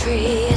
[0.00, 0.49] tree.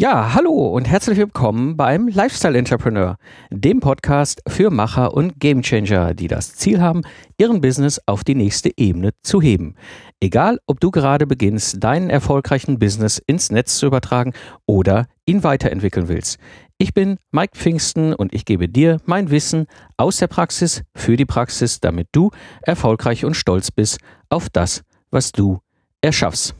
[0.00, 3.16] Ja, hallo und herzlich willkommen beim Lifestyle Entrepreneur,
[3.50, 7.02] dem Podcast für Macher und Gamechanger, die das Ziel haben,
[7.36, 9.74] ihren Business auf die nächste Ebene zu heben.
[10.20, 14.34] Egal, ob du gerade beginnst, deinen erfolgreichen Business ins Netz zu übertragen
[14.66, 16.38] oder ihn weiterentwickeln willst.
[16.78, 21.26] Ich bin Mike Pfingsten und ich gebe dir mein Wissen aus der Praxis für die
[21.26, 22.30] Praxis, damit du
[22.62, 25.58] erfolgreich und stolz bist auf das, was du
[26.02, 26.54] erschaffst.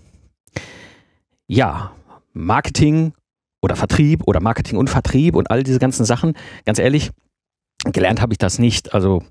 [1.46, 1.92] Ja,
[2.32, 3.12] Marketing
[3.60, 7.10] oder Vertrieb oder Marketing und Vertrieb und all diese ganzen Sachen, ganz ehrlich,
[7.84, 8.94] gelernt habe ich das nicht.
[8.94, 9.22] Also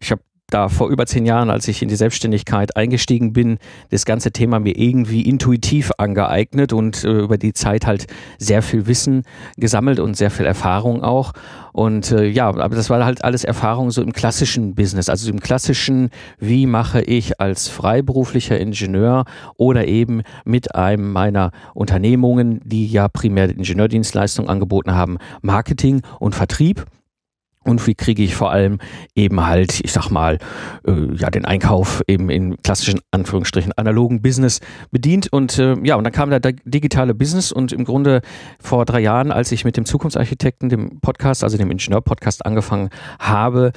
[0.00, 3.58] ich habe da vor über zehn Jahren, als ich in die Selbstständigkeit eingestiegen bin,
[3.90, 8.06] das ganze Thema mir irgendwie intuitiv angeeignet und äh, über die Zeit halt
[8.38, 9.24] sehr viel Wissen
[9.56, 11.32] gesammelt und sehr viel Erfahrung auch.
[11.72, 15.40] Und äh, ja, aber das war halt alles Erfahrung so im klassischen Business, also im
[15.40, 19.24] klassischen, wie mache ich als freiberuflicher Ingenieur
[19.56, 26.86] oder eben mit einem meiner Unternehmungen, die ja primär Ingenieurdienstleistungen angeboten haben, Marketing und Vertrieb.
[27.66, 28.78] Und wie kriege ich vor allem
[29.14, 30.38] eben halt, ich sag mal,
[30.86, 35.32] äh, ja, den Einkauf eben in klassischen Anführungsstrichen analogen Business bedient.
[35.32, 38.22] Und äh, ja, und dann kam der di- digitale Business und im Grunde
[38.60, 43.72] vor drei Jahren, als ich mit dem Zukunftsarchitekten, dem Podcast, also dem Ingenieur-Podcast angefangen habe,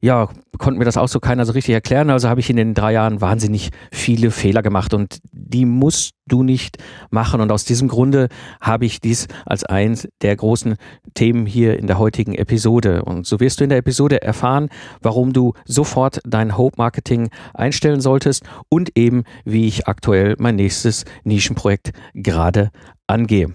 [0.00, 2.10] ja, konnten mir das auch so keiner so richtig erklären.
[2.10, 6.42] Also habe ich in den drei Jahren wahnsinnig viele Fehler gemacht und die musst du
[6.42, 6.78] nicht
[7.10, 7.40] machen.
[7.40, 8.28] Und aus diesem Grunde
[8.60, 10.76] habe ich dies als eins der großen
[11.14, 13.04] Themen hier in der heutigen Episode.
[13.04, 14.68] Und so wirst du in der Episode erfahren,
[15.02, 21.04] warum du sofort dein Hope Marketing einstellen solltest und eben, wie ich aktuell mein nächstes
[21.24, 22.70] Nischenprojekt gerade
[23.06, 23.54] angehe.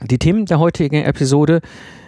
[0.00, 1.60] Die Themen der heutigen Episode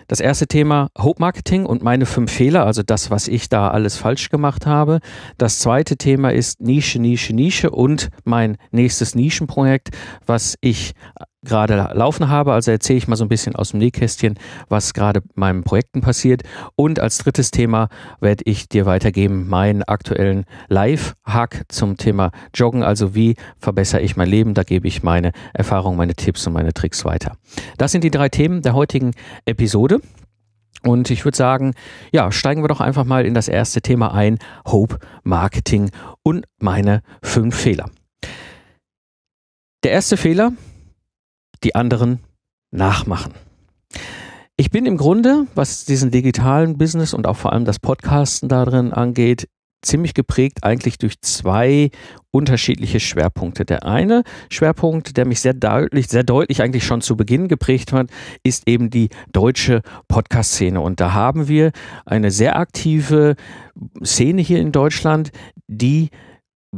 [0.07, 3.97] das erste Thema Hope Marketing und meine fünf Fehler, also das, was ich da alles
[3.97, 5.01] falsch gemacht habe.
[5.39, 9.91] Das zweite Thema ist Nische, Nische, Nische und mein nächstes Nischenprojekt,
[10.27, 10.95] was ich
[11.45, 12.53] gerade laufen habe.
[12.53, 14.39] Also erzähle ich mal so ein bisschen aus dem Nähkästchen,
[14.69, 16.43] was gerade meinen Projekten passiert.
[16.77, 17.89] Und als drittes Thema
[18.21, 22.83] werde ich dir weitergeben meinen aktuellen Live-Hack zum Thema Joggen.
[22.83, 24.55] Also wie verbessere ich mein Leben?
[24.55, 27.37] Da gebe ich meine Erfahrungen, meine Tipps und meine Tricks weiter.
[27.79, 29.13] Das sind die drei Themen der heutigen
[29.45, 30.01] Episode.
[30.83, 31.75] Und ich würde sagen,
[32.13, 35.91] ja, steigen wir doch einfach mal in das erste Thema ein, Hope Marketing
[36.23, 37.87] und meine fünf Fehler.
[39.83, 40.53] Der erste Fehler,
[41.65, 42.21] die anderen
[42.71, 43.33] nachmachen.
[44.57, 48.93] Ich bin im Grunde, was diesen digitalen Business und auch vor allem das Podcasten darin
[48.93, 49.49] angeht,
[49.85, 51.91] ziemlich geprägt eigentlich durch zwei
[52.31, 53.65] unterschiedliche Schwerpunkte.
[53.65, 58.09] Der eine Schwerpunkt, der mich sehr deutlich, sehr deutlich eigentlich schon zu Beginn geprägt hat,
[58.43, 60.81] ist eben die deutsche Podcast-Szene.
[60.81, 61.73] Und da haben wir
[62.07, 63.37] eine sehr aktive
[64.05, 65.31] Szene hier in Deutschland,
[65.69, 66.11] die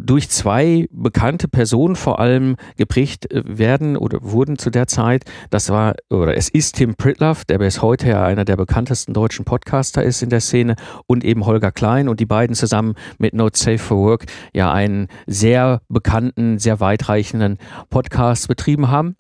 [0.05, 5.25] durch zwei bekannte Personen vor allem geprägt äh, werden oder wurden zu der Zeit.
[5.51, 9.45] Das war oder es ist Tim Pritloff, der bis heute ja einer der bekanntesten deutschen
[9.45, 10.77] Podcaster ist in der Szene
[11.07, 15.09] und eben Holger Klein und die beiden zusammen mit Not Safe for Work ja einen
[15.27, 17.59] sehr bekannten, sehr weitreichenden
[17.91, 19.17] Podcast betrieben haben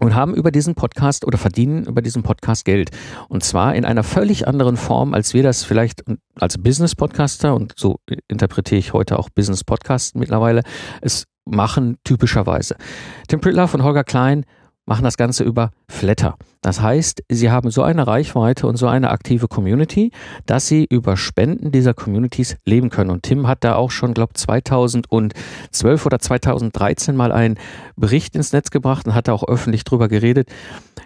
[0.00, 2.90] und haben über diesen Podcast oder verdienen über diesen Podcast Geld.
[3.28, 6.04] Und zwar in einer völlig anderen Form, als wir das vielleicht
[6.38, 10.62] als Business-Podcaster und so interpretiere ich heute auch Business-Podcasten mittlerweile,
[11.00, 12.76] es machen typischerweise.
[13.28, 14.44] Tim Pritloff und Holger Klein
[14.86, 16.36] machen das Ganze über Flatter.
[16.60, 20.12] Das heißt, sie haben so eine Reichweite und so eine aktive Community,
[20.46, 23.10] dass sie über Spenden dieser Communities leben können.
[23.10, 27.58] Und Tim hat da auch schon, glaube 2012 oder 2013 mal einen
[27.96, 30.48] Bericht ins Netz gebracht und hat da auch öffentlich drüber geredet.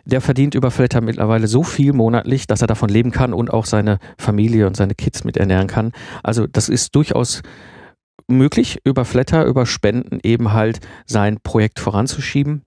[0.05, 3.67] Der verdient über Flatter mittlerweile so viel monatlich, dass er davon leben kann und auch
[3.67, 5.93] seine Familie und seine Kids mit ernähren kann.
[6.23, 7.43] Also das ist durchaus
[8.29, 12.63] möglich, über Flatter, über Spenden eben halt sein Projekt voranzuschieben.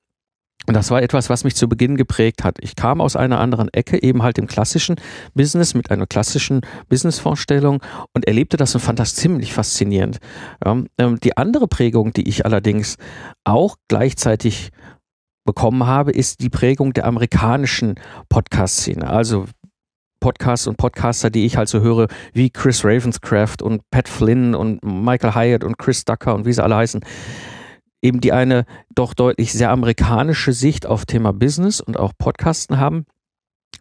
[0.68, 2.58] Und das war etwas, was mich zu Beginn geprägt hat.
[2.62, 4.96] Ich kam aus einer anderen Ecke, eben halt im klassischen
[5.34, 7.81] Business, mit einer klassischen Businessvorstellung
[8.13, 10.19] und erlebte das und fand das ziemlich faszinierend.
[10.63, 12.98] Ja, ähm, die andere Prägung, die ich allerdings
[13.44, 14.69] auch gleichzeitig
[15.46, 17.96] bekommen habe, ist die Prägung der amerikanischen
[18.30, 19.10] Podcast-Szene.
[19.10, 19.46] Also
[20.19, 24.84] Podcasts und Podcaster, die ich halt so höre, wie Chris Ravenscraft und Pat Flynn und
[24.84, 27.02] Michael Hyatt und Chris Ducker und wie sie alle heißen
[28.01, 33.06] eben die eine doch deutlich sehr amerikanische Sicht auf Thema Business und auch Podcasten haben.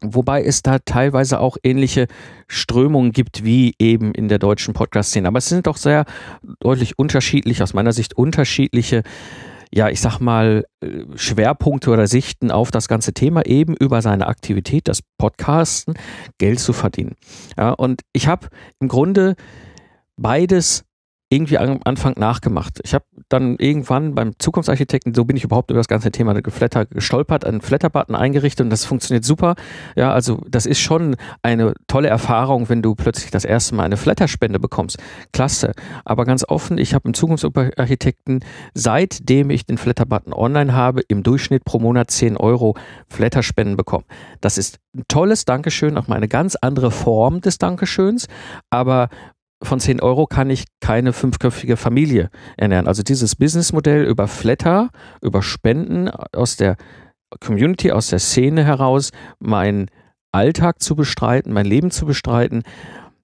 [0.02, 2.06] Wobei es da teilweise auch ähnliche
[2.49, 5.28] Strömungen gibt wie eben in der deutschen Podcast-Szene.
[5.28, 6.06] Aber es sind doch sehr
[6.61, 9.02] deutlich unterschiedlich, aus meiner Sicht unterschiedliche
[9.72, 14.26] ja, ich sag mal, äh, Schwerpunkte oder Sichten auf das ganze Thema eben über seine
[14.26, 15.94] Aktivität, das Podcasten,
[16.38, 17.14] Geld zu verdienen.
[17.56, 18.49] Ja, und ich habe
[18.81, 19.37] im Grunde
[20.17, 20.84] beides
[21.32, 22.81] irgendwie am Anfang nachgemacht.
[22.82, 26.87] Ich habe dann irgendwann beim Zukunftsarchitekten, so bin ich überhaupt über das ganze Thema Flatter
[26.87, 29.55] gestolpert, einen Flatter-Button eingerichtet und das funktioniert super.
[29.94, 33.97] Ja, also das ist schon eine tolle Erfahrung, wenn du plötzlich das erste Mal eine
[33.97, 34.99] Flatter-Spende bekommst.
[35.32, 35.73] Klasse.
[36.05, 38.44] Aber ganz offen, ich habe im Zukunftsarchitekten,
[38.75, 42.77] seitdem ich den Flatter-Button online habe, im Durchschnitt pro Monat 10 Euro
[43.09, 44.05] Flatter-Spenden bekommen.
[44.41, 48.27] Das ist ein tolles Dankeschön, auch mal eine ganz andere Form des Dankeschöns,
[48.71, 49.09] aber
[49.62, 52.87] von 10 Euro kann ich keine fünfköpfige Familie ernähren.
[52.87, 54.91] Also dieses Businessmodell über Flatter,
[55.21, 56.77] über Spenden aus der
[57.41, 59.91] Community, aus der Szene heraus, meinen
[60.33, 62.62] Alltag zu bestreiten, mein Leben zu bestreiten,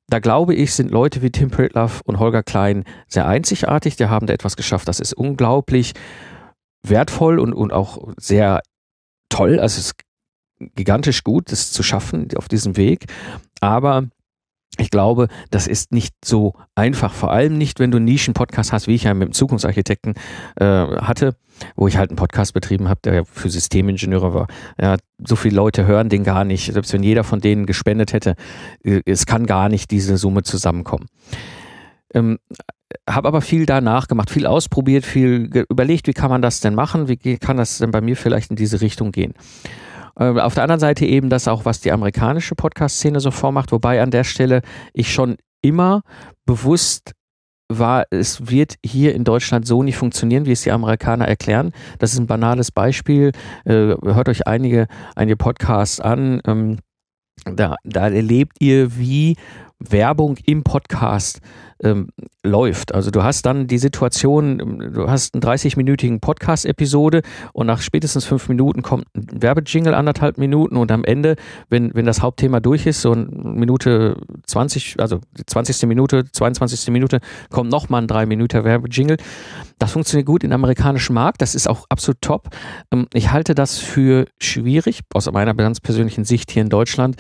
[0.09, 3.97] da glaube ich, sind Leute wie Tim Pritlove und Holger Klein sehr einzigartig.
[3.97, 4.87] Die haben da etwas geschafft.
[4.87, 5.95] Das ist unglaublich
[6.87, 8.63] wertvoll und, und auch sehr
[9.29, 9.59] toll.
[9.59, 9.95] Also es ist
[10.77, 13.07] gigantisch gut, das zu schaffen auf diesem Weg.
[13.61, 14.05] Aber
[14.79, 17.13] ich glaube, das ist nicht so einfach.
[17.13, 20.15] Vor allem nicht, wenn du einen Nischen-Podcast hast, wie ich ja mit dem Zukunftsarchitekten
[20.57, 21.37] äh, hatte,
[21.77, 24.47] wo ich halt einen Podcast betrieben habe, der für Systemingenieure war.
[24.81, 24.97] Ja,
[25.27, 26.73] so viele Leute hören den gar nicht.
[26.73, 28.37] Selbst wenn jeder von denen gespendet hätte,
[28.85, 31.07] äh, es kann gar nicht diese Summe zusammenkommen.
[32.15, 32.39] Ähm,
[33.09, 37.09] habe aber viel danach gemacht, viel ausprobiert, viel überlegt, wie kann man das denn machen,
[37.09, 39.35] wie kann das denn bei mir vielleicht in diese Richtung gehen.
[40.19, 44.03] Äh, auf der anderen Seite eben das auch, was die amerikanische Podcast-Szene so vormacht, wobei
[44.03, 46.03] an der Stelle ich schon immer
[46.45, 47.13] bewusst
[47.69, 51.73] war, es wird hier in Deutschland so nicht funktionieren, wie es die Amerikaner erklären.
[51.99, 53.33] Das ist ein banales Beispiel.
[53.65, 54.87] Äh, hört euch einige,
[55.17, 56.41] einige Podcasts an.
[56.47, 56.79] Ähm,
[57.45, 59.37] da, da erlebt ihr, wie
[59.79, 61.41] Werbung im Podcast
[61.83, 62.09] ähm,
[62.43, 62.95] läuft.
[62.95, 68.25] Also du hast dann die Situation, ähm, du hast einen 30-minütigen Podcast-Episode und nach spätestens
[68.25, 71.37] fünf Minuten kommt ein Werbejingle, anderthalb Minuten und am Ende,
[71.69, 75.87] wenn, wenn das Hauptthema durch ist, so eine Minute 20, also die 20.
[75.89, 76.91] Minute, 22.
[76.91, 77.21] Minute,
[77.51, 79.17] kommt nochmal ein drei Minuten Werbejingle.
[79.79, 82.49] Das funktioniert gut im amerikanischen Markt, das ist auch absolut top.
[82.93, 87.17] Ähm, ich halte das für schwierig, aus meiner ganz persönlichen Sicht hier in Deutschland.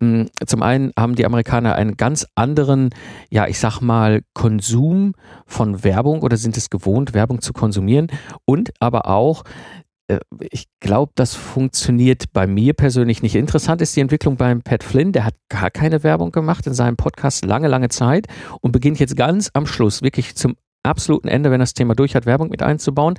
[0.00, 2.90] Ähm, zum einen haben die Amerikaner einen ganz anderen,
[3.30, 3.97] ja, ich sag mal,
[4.34, 5.14] Konsum
[5.46, 8.08] von Werbung oder sind es gewohnt, Werbung zu konsumieren
[8.44, 9.44] und aber auch
[10.08, 13.34] äh, ich glaube, das funktioniert bei mir persönlich nicht.
[13.34, 15.12] Interessant ist die Entwicklung beim Pat Flynn.
[15.12, 18.26] Der hat gar keine Werbung gemacht in seinem Podcast lange, lange Zeit
[18.60, 22.26] und beginnt jetzt ganz am Schluss, wirklich zum absoluten Ende, wenn das Thema durch hat,
[22.26, 23.18] Werbung mit einzubauen.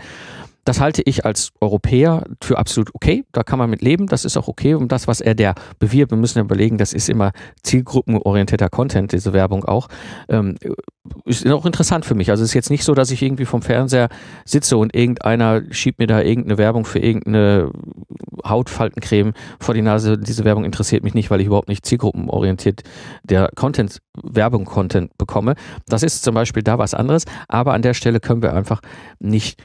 [0.66, 3.24] Das halte ich als Europäer für absolut okay.
[3.32, 4.08] Da kann man mit leben.
[4.08, 4.76] Das ist auch okay.
[4.76, 7.32] Und das, was er der bewirbt, wir müssen ja überlegen, das ist immer
[7.64, 9.88] zielgruppenorientierter Content, diese Werbung auch.
[10.28, 10.56] Ähm,
[11.26, 12.30] ist auch interessant für mich.
[12.30, 14.10] Also es ist jetzt nicht so, dass ich irgendwie vom Fernseher
[14.46, 17.72] sitze und irgendeiner schiebt mir da irgendeine Werbung für irgendeine
[18.46, 20.18] Hautfaltencreme vor die Nase.
[20.18, 22.84] Diese Werbung interessiert mich nicht, weil ich überhaupt nicht zielgruppenorientiert
[23.24, 25.56] der Content, Werbung-Content bekomme.
[25.88, 27.26] Das ist zum Beispiel da was anderes.
[27.48, 28.82] Aber an der Stelle können wir einfach
[29.20, 29.62] nicht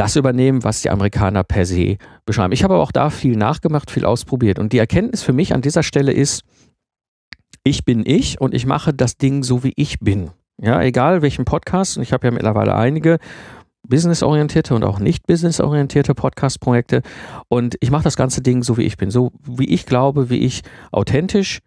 [0.00, 2.54] das übernehmen, was die Amerikaner per se beschreiben.
[2.54, 4.58] Ich habe auch da viel nachgemacht, viel ausprobiert.
[4.58, 6.42] Und die Erkenntnis für mich an dieser Stelle ist,
[7.64, 10.30] ich bin ich und ich mache das Ding so, wie ich bin.
[10.56, 13.18] Ja, egal welchen Podcast, und ich habe ja mittlerweile einige
[13.82, 17.02] businessorientierte und auch nicht businessorientierte Podcast-Projekte.
[17.48, 19.10] Und ich mache das ganze Ding so, wie ich bin.
[19.10, 21.58] So wie ich glaube, wie ich authentisch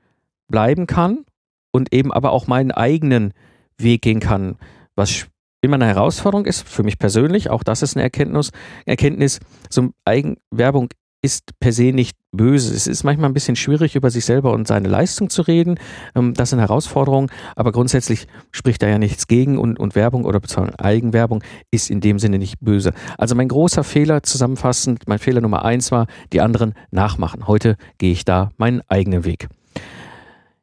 [0.47, 1.23] bleiben kann
[1.71, 3.33] und eben aber auch meinen eigenen
[3.77, 4.57] Weg gehen kann.
[4.95, 5.27] Was
[5.63, 8.51] immer eine Herausforderung ist, für mich persönlich, auch das ist eine Erkenntnis,
[8.85, 9.39] Erkenntnis,
[9.69, 10.89] so Eigenwerbung
[11.21, 12.75] ist per se nicht böse.
[12.75, 15.79] Es ist manchmal ein bisschen schwierig, über sich selber und seine Leistung zu reden.
[16.15, 20.41] Ähm, das sind Herausforderungen, aber grundsätzlich spricht da ja nichts gegen und, und Werbung oder
[20.79, 21.41] Eigenwerbung
[21.71, 22.91] ist in dem Sinne nicht böse.
[23.17, 27.47] Also mein großer Fehler zusammenfassend, mein Fehler Nummer eins war, die anderen nachmachen.
[27.47, 29.47] Heute gehe ich da meinen eigenen Weg.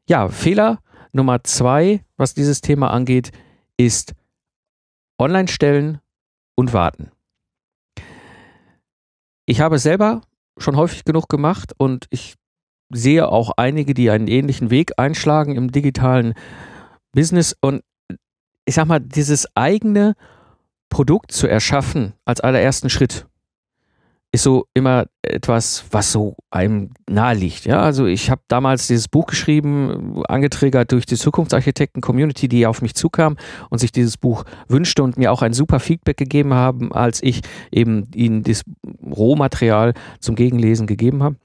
[0.07, 0.81] Ja, Fehler
[1.13, 3.31] Nummer zwei, was dieses Thema angeht,
[3.79, 4.13] ist
[5.21, 6.01] online stellen
[6.57, 7.11] und warten.
[9.47, 10.23] Ich habe es selber
[10.59, 12.35] schon häufig genug gemacht und ich
[12.93, 16.35] sehe auch einige, die einen ähnlichen Weg einschlagen im digitalen
[17.13, 17.83] Business und
[18.65, 20.15] ich sag mal, dieses eigene
[20.89, 23.27] Produkt zu erschaffen als allerersten Schritt
[24.33, 27.65] ist so immer etwas, was so einem nahe liegt.
[27.65, 32.95] Ja, also ich habe damals dieses Buch geschrieben, angetriggert durch die Zukunftsarchitekten-Community, die auf mich
[32.95, 33.37] zukam
[33.71, 37.41] und sich dieses Buch wünschte und mir auch ein super Feedback gegeben haben, als ich
[37.73, 38.63] eben ihnen das
[39.05, 41.37] Rohmaterial zum Gegenlesen gegeben habe.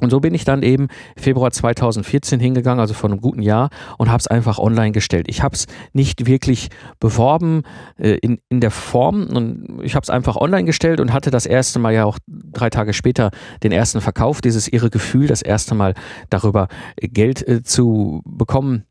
[0.00, 4.10] Und so bin ich dann eben Februar 2014 hingegangen, also vor einem guten Jahr, und
[4.10, 5.26] habe es einfach online gestellt.
[5.28, 7.62] Ich habe es nicht wirklich beworben
[7.96, 11.46] äh, in, in der Form und ich habe es einfach online gestellt und hatte das
[11.46, 13.30] erste Mal ja auch drei Tage später
[13.62, 15.94] den ersten Verkauf, dieses irre Gefühl, das erste Mal
[16.28, 18.84] darüber Geld äh, zu bekommen.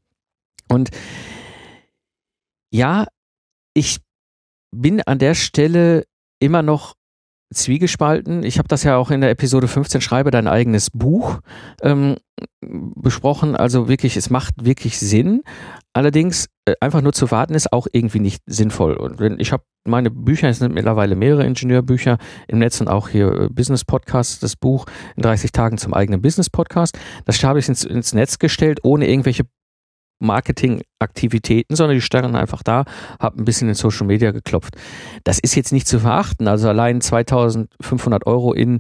[0.70, 0.90] Und
[2.72, 3.08] ja,
[3.74, 4.00] ich
[4.72, 6.06] bin an der Stelle
[6.40, 6.96] immer noch
[7.54, 8.44] zwiegespalten.
[8.44, 11.40] Ich habe das ja auch in der Episode 15 Schreibe dein eigenes Buch
[11.82, 12.18] ähm,
[12.62, 13.56] besprochen.
[13.56, 15.42] Also wirklich, es macht wirklich Sinn.
[15.94, 18.96] Allerdings äh, einfach nur zu warten ist auch irgendwie nicht sinnvoll.
[18.96, 22.18] Und wenn ich habe meine Bücher, es sind mittlerweile mehrere Ingenieurbücher
[22.48, 26.22] im Netz und auch hier äh, Business Podcast, das Buch in 30 Tagen zum eigenen
[26.22, 26.98] Business Podcast.
[27.26, 29.44] Das habe ich ins, ins Netz gestellt, ohne irgendwelche
[30.20, 32.86] Marketingaktivitäten, sondern die standen einfach da,
[33.20, 34.76] habe ein bisschen in Social Media geklopft.
[35.24, 36.48] Das ist jetzt nicht zu verachten.
[36.48, 38.80] Also allein 2500 Euro in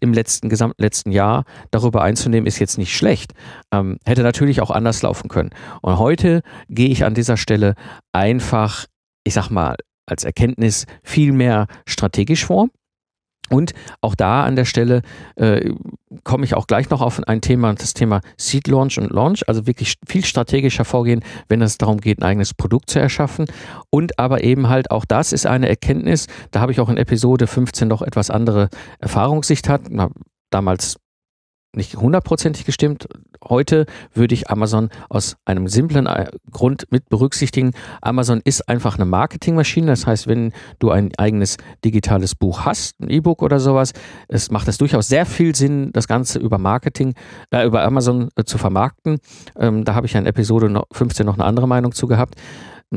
[0.00, 3.32] im letzten gesamten letzten Jahr darüber einzunehmen, ist jetzt nicht schlecht.
[3.72, 5.50] Ähm, hätte natürlich auch anders laufen können.
[5.80, 7.74] Und heute gehe ich an dieser Stelle
[8.12, 8.86] einfach,
[9.24, 9.76] ich sag mal,
[10.06, 12.68] als Erkenntnis viel mehr strategisch vor.
[13.52, 15.02] Und auch da an der Stelle
[15.36, 15.70] äh,
[16.24, 19.66] komme ich auch gleich noch auf ein Thema, das Thema Seed Launch und Launch, also
[19.66, 23.44] wirklich viel strategischer vorgehen, wenn es darum geht, ein eigenes Produkt zu erschaffen.
[23.90, 27.46] Und aber eben halt auch das ist eine Erkenntnis, da habe ich auch in Episode
[27.46, 29.82] 15 noch etwas andere Erfahrungssicht hat.
[30.50, 30.96] Damals
[31.74, 33.08] nicht hundertprozentig gestimmt.
[33.42, 37.72] Heute würde ich Amazon aus einem simplen äh, Grund mit berücksichtigen.
[38.00, 39.86] Amazon ist einfach eine Marketingmaschine.
[39.86, 43.92] Das heißt, wenn du ein eigenes digitales Buch hast, ein E-Book oder sowas,
[44.28, 47.14] es macht es durchaus sehr viel Sinn, das Ganze über Marketing,
[47.50, 49.18] äh, über Amazon äh, zu vermarkten.
[49.58, 52.36] Ähm, da habe ich in Episode 15 noch eine andere Meinung zu gehabt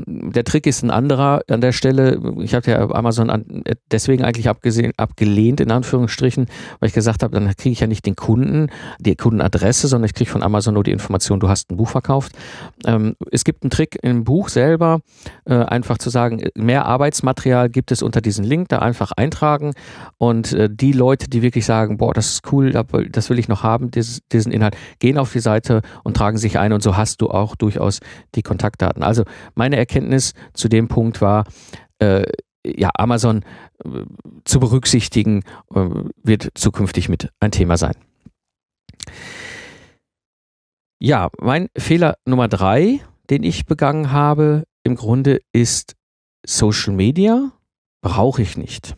[0.05, 2.19] der Trick ist ein anderer an der Stelle.
[2.39, 6.47] Ich habe ja Amazon an, deswegen eigentlich abgesehen, abgelehnt, in Anführungsstrichen,
[6.79, 8.67] weil ich gesagt habe, dann kriege ich ja nicht den Kunden,
[8.99, 12.33] die Kundenadresse, sondern ich kriege von Amazon nur die Information, du hast ein Buch verkauft.
[12.85, 14.99] Ähm, es gibt einen Trick im Buch selber,
[15.45, 19.73] äh, einfach zu sagen, mehr Arbeitsmaterial gibt es unter diesen Link, da einfach eintragen
[20.17, 22.71] und äh, die Leute, die wirklich sagen, boah, das ist cool,
[23.11, 26.59] das will ich noch haben, dieses, diesen Inhalt, gehen auf die Seite und tragen sich
[26.59, 27.99] ein und so hast du auch durchaus
[28.35, 29.03] die Kontaktdaten.
[29.03, 29.23] Also
[29.53, 31.45] meine Erkenntnis zu dem Punkt war,
[31.99, 32.23] äh,
[32.65, 33.43] ja, Amazon
[33.83, 34.03] äh,
[34.43, 35.89] zu berücksichtigen, äh,
[36.23, 37.95] wird zukünftig mit ein Thema sein.
[40.99, 45.95] Ja, mein Fehler Nummer drei, den ich begangen habe, im Grunde ist
[46.45, 47.51] Social Media
[48.01, 48.95] brauche ich nicht.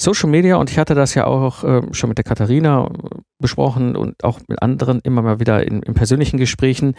[0.00, 3.96] Social Media, und ich hatte das ja auch äh, schon mit der Katharina äh, besprochen
[3.96, 6.94] und auch mit anderen immer mal wieder in, in persönlichen Gesprächen,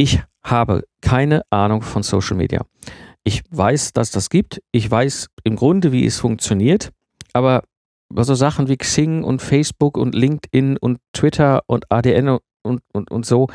[0.00, 2.64] ich habe keine Ahnung von Social Media.
[3.22, 4.62] Ich weiß, dass das gibt.
[4.72, 6.90] Ich weiß im Grunde, wie es funktioniert.
[7.34, 7.64] Aber
[8.16, 13.26] so Sachen wie Xing und Facebook und LinkedIn und Twitter und ADN und, und, und
[13.26, 13.48] so,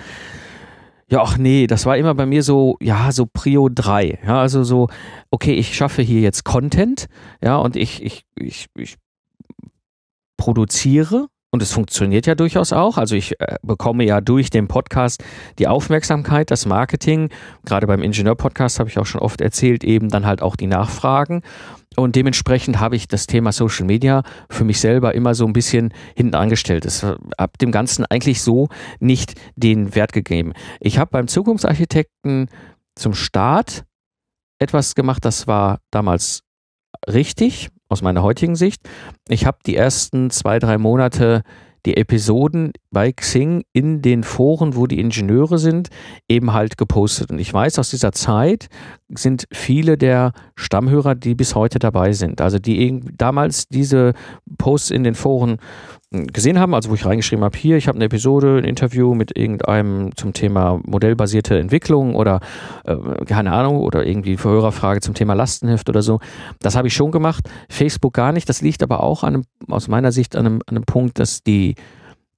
[1.10, 4.20] ja, ach nee, das war immer bei mir so, ja, so Prio 3.
[4.24, 4.88] Ja, also so,
[5.32, 7.08] okay, ich schaffe hier jetzt Content,
[7.44, 8.98] ja, und ich, ich, ich, ich
[10.38, 12.98] produziere und es funktioniert ja durchaus auch.
[12.98, 15.24] Also ich äh, bekomme ja durch den Podcast
[15.58, 17.30] die Aufmerksamkeit, das Marketing.
[17.64, 21.44] Gerade beim Ingenieur-Podcast habe ich auch schon oft erzählt, eben dann halt auch die Nachfragen.
[21.96, 25.94] Und dementsprechend habe ich das Thema Social Media für mich selber immer so ein bisschen
[26.14, 26.84] hinten angestellt.
[26.84, 27.06] Es
[27.38, 28.68] ab dem Ganzen eigentlich so
[29.00, 30.52] nicht den Wert gegeben.
[30.82, 32.50] Ich habe beim Zukunftsarchitekten
[32.96, 33.86] zum Start
[34.60, 36.42] etwas gemacht, das war damals
[37.08, 38.82] richtig aus meiner heutigen Sicht.
[39.28, 41.44] Ich habe die ersten zwei, drei Monate
[41.86, 45.90] die Episoden bei Xing in den Foren, wo die Ingenieure sind,
[46.28, 47.30] eben halt gepostet.
[47.30, 48.68] Und ich weiß, aus dieser Zeit
[49.10, 52.42] sind viele der Stammhörer, die bis heute dabei sind.
[52.42, 54.14] Also die damals diese
[54.58, 55.58] Posts in den Foren
[56.28, 59.38] gesehen haben, also wo ich reingeschrieben habe, hier, ich habe eine Episode, ein Interview mit
[59.38, 62.40] irgendeinem zum Thema modellbasierte Entwicklung oder
[62.84, 62.96] äh,
[63.26, 66.20] keine Ahnung, oder irgendwie Verhörerfrage zum Thema Lastenheft oder so.
[66.60, 67.50] Das habe ich schon gemacht.
[67.70, 68.50] Facebook gar nicht.
[68.50, 71.44] Das liegt aber auch an einem, aus meiner Sicht an einem, an einem Punkt, dass
[71.44, 71.76] die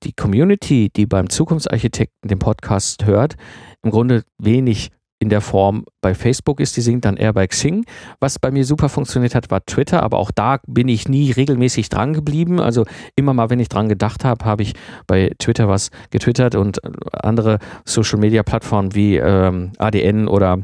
[0.04, 3.36] die Community, die beim Zukunftsarchitekten den Podcast hört,
[3.82, 7.86] im Grunde wenig in der Form bei Facebook ist, die singt dann eher bei Xing.
[8.20, 11.90] Was bei mir super funktioniert hat, war Twitter, aber auch da bin ich nie regelmäßig
[11.90, 12.60] dran geblieben.
[12.60, 14.74] Also immer mal, wenn ich dran gedacht habe, habe ich
[15.08, 16.80] bei Twitter was getwittert und
[17.12, 20.60] andere Social Media Plattformen wie ähm, ADN oder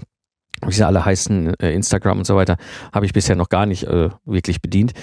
[0.66, 2.58] wie sie alle heißen, äh, Instagram und so weiter,
[2.94, 4.94] habe ich bisher noch gar nicht äh, wirklich bedient.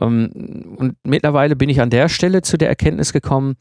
[0.00, 3.56] Ähm, und mittlerweile bin ich an der Stelle zu der Erkenntnis gekommen,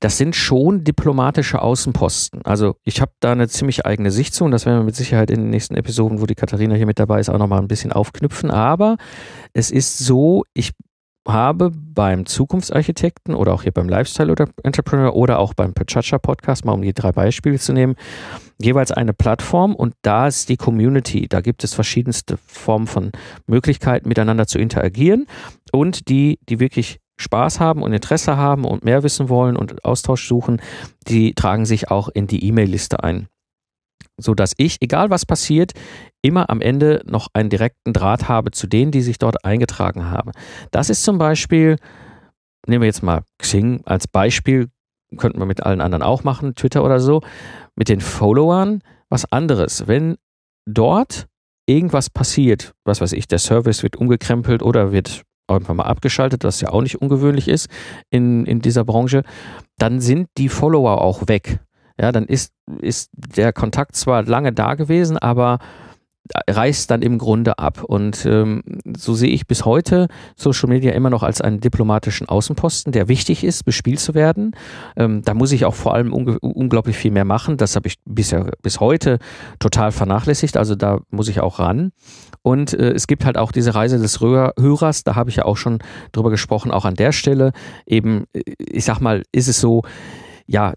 [0.00, 2.40] das sind schon diplomatische Außenposten.
[2.44, 5.30] Also ich habe da eine ziemlich eigene Sicht zu und das werden wir mit Sicherheit
[5.30, 7.92] in den nächsten Episoden, wo die Katharina hier mit dabei ist, auch nochmal ein bisschen
[7.92, 8.50] aufknüpfen.
[8.50, 8.96] Aber
[9.52, 10.72] es ist so, ich
[11.28, 16.72] habe beim Zukunftsarchitekten oder auch hier beim Lifestyle Entrepreneur oder auch beim Pachacha Podcast, mal
[16.72, 17.94] um die drei Beispiele zu nehmen,
[18.58, 21.28] jeweils eine Plattform und da ist die Community.
[21.28, 23.12] Da gibt es verschiedenste Formen von
[23.46, 25.26] Möglichkeiten, miteinander zu interagieren
[25.72, 30.26] und die, die wirklich Spaß haben und Interesse haben und mehr wissen wollen und Austausch
[30.26, 30.60] suchen,
[31.06, 33.28] die tragen sich auch in die E-Mail-Liste ein.
[34.16, 35.72] So dass ich, egal was passiert,
[36.22, 40.32] immer am Ende noch einen direkten Draht habe zu denen, die sich dort eingetragen haben.
[40.70, 41.76] Das ist zum Beispiel,
[42.66, 44.68] nehmen wir jetzt mal Xing als Beispiel,
[45.16, 47.22] könnten wir mit allen anderen auch machen, Twitter oder so,
[47.74, 49.86] mit den Followern was anderes.
[49.86, 50.16] Wenn
[50.66, 51.26] dort
[51.66, 56.60] irgendwas passiert, was weiß ich, der Service wird umgekrempelt oder wird irgendwann mal abgeschaltet, was
[56.60, 57.68] ja auch nicht ungewöhnlich ist
[58.10, 59.22] in, in dieser Branche,
[59.78, 61.60] dann sind die Follower auch weg.
[62.00, 65.58] Ja, dann ist, ist der Kontakt zwar lange da gewesen, aber
[66.48, 67.84] reißt dann im Grunde ab.
[67.84, 68.62] Und ähm,
[68.96, 73.44] so sehe ich bis heute Social Media immer noch als einen diplomatischen Außenposten, der wichtig
[73.44, 74.52] ist, bespielt zu werden.
[74.96, 77.56] Ähm, da muss ich auch vor allem unglaublich viel mehr machen.
[77.56, 79.18] Das habe ich bisher bis heute
[79.58, 80.56] total vernachlässigt.
[80.56, 81.92] Also da muss ich auch ran.
[82.42, 85.56] Und äh, es gibt halt auch diese Reise des Hörers, da habe ich ja auch
[85.56, 85.78] schon
[86.12, 87.52] drüber gesprochen, auch an der Stelle.
[87.86, 89.82] Eben, äh, ich sag mal, ist es so,
[90.46, 90.74] ja,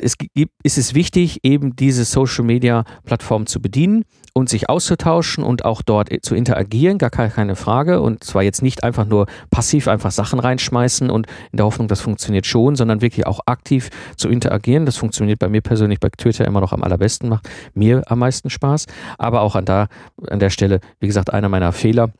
[0.00, 5.42] es gibt, ist es wichtig, eben diese Social Media Plattform zu bedienen und sich auszutauschen
[5.42, 8.00] und auch dort zu interagieren, gar keine Frage.
[8.00, 12.00] Und zwar jetzt nicht einfach nur passiv einfach Sachen reinschmeißen und in der Hoffnung, das
[12.00, 14.86] funktioniert schon, sondern wirklich auch aktiv zu interagieren.
[14.86, 18.50] Das funktioniert bei mir persönlich bei Twitter immer noch am allerbesten, macht mir am meisten
[18.50, 18.86] Spaß.
[19.18, 19.88] Aber auch an, da,
[20.28, 22.12] an der Stelle, wie gesagt, einer meiner Fehler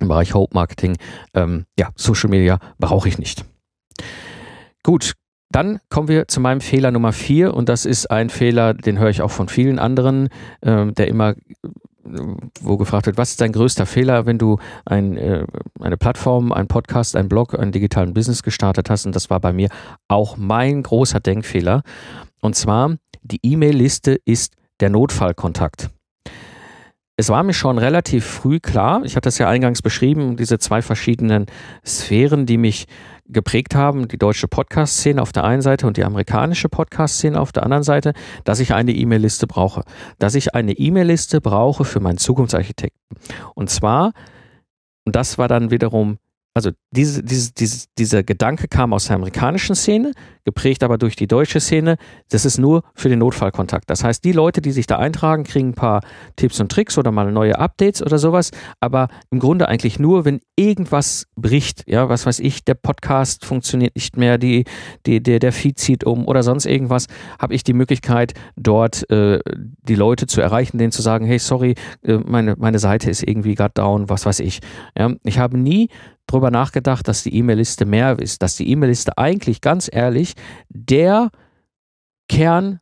[0.00, 0.96] im Bereich Hope Marketing.
[1.32, 3.46] Ähm, ja, Social Media brauche ich nicht.
[4.82, 5.14] Gut,
[5.50, 9.10] dann kommen wir zu meinem Fehler Nummer vier und das ist ein Fehler, den höre
[9.10, 10.28] ich auch von vielen anderen,
[10.60, 11.34] äh, der immer
[12.60, 15.44] wo gefragt wird, was ist dein größter Fehler, wenn du ein, äh,
[15.80, 19.06] eine Plattform, einen Podcast, einen Blog, einen digitalen Business gestartet hast?
[19.06, 19.68] Und das war bei mir
[20.08, 21.82] auch mein großer Denkfehler.
[22.40, 25.90] Und zwar, die E-Mail-Liste ist der Notfallkontakt.
[27.18, 30.82] Es war mir schon relativ früh klar, ich hatte es ja eingangs beschrieben, diese zwei
[30.82, 31.46] verschiedenen
[31.82, 32.86] Sphären, die mich
[33.24, 37.62] geprägt haben, die deutsche Podcast-Szene auf der einen Seite und die amerikanische Podcast-Szene auf der
[37.62, 38.12] anderen Seite,
[38.44, 39.82] dass ich eine E-Mail-Liste brauche.
[40.18, 43.16] Dass ich eine E-Mail-Liste brauche für meinen Zukunftsarchitekten.
[43.54, 44.12] Und zwar,
[45.06, 46.18] und das war dann wiederum
[46.56, 50.12] also diese, diese, diese, dieser Gedanke kam aus der amerikanischen Szene,
[50.46, 51.98] geprägt aber durch die deutsche Szene.
[52.30, 53.90] Das ist nur für den Notfallkontakt.
[53.90, 56.00] Das heißt, die Leute, die sich da eintragen, kriegen ein paar
[56.36, 58.52] Tipps und Tricks oder mal neue Updates oder sowas.
[58.80, 61.86] Aber im Grunde eigentlich nur, wenn irgendwas bricht.
[61.86, 64.64] Ja, was weiß ich, der Podcast funktioniert nicht mehr, die,
[65.04, 67.06] die, der, der Feed zieht um oder sonst irgendwas,
[67.38, 71.74] habe ich die Möglichkeit, dort äh, die Leute zu erreichen, denen zu sagen, hey, sorry,
[72.02, 74.60] äh, meine, meine Seite ist irgendwie gerade down, was weiß ich.
[74.96, 75.90] Ja, ich habe nie
[76.26, 80.34] drüber nachgedacht, dass die E-Mail-Liste mehr ist, dass die E-Mail-Liste eigentlich ganz ehrlich
[80.68, 81.30] der
[82.28, 82.80] Kern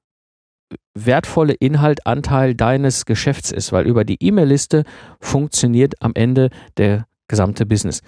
[0.95, 4.85] wertvolle Inhaltanteil deines Geschäfts ist, weil über die E-Mail-Liste
[5.21, 8.01] funktioniert am Ende der gesamte Business.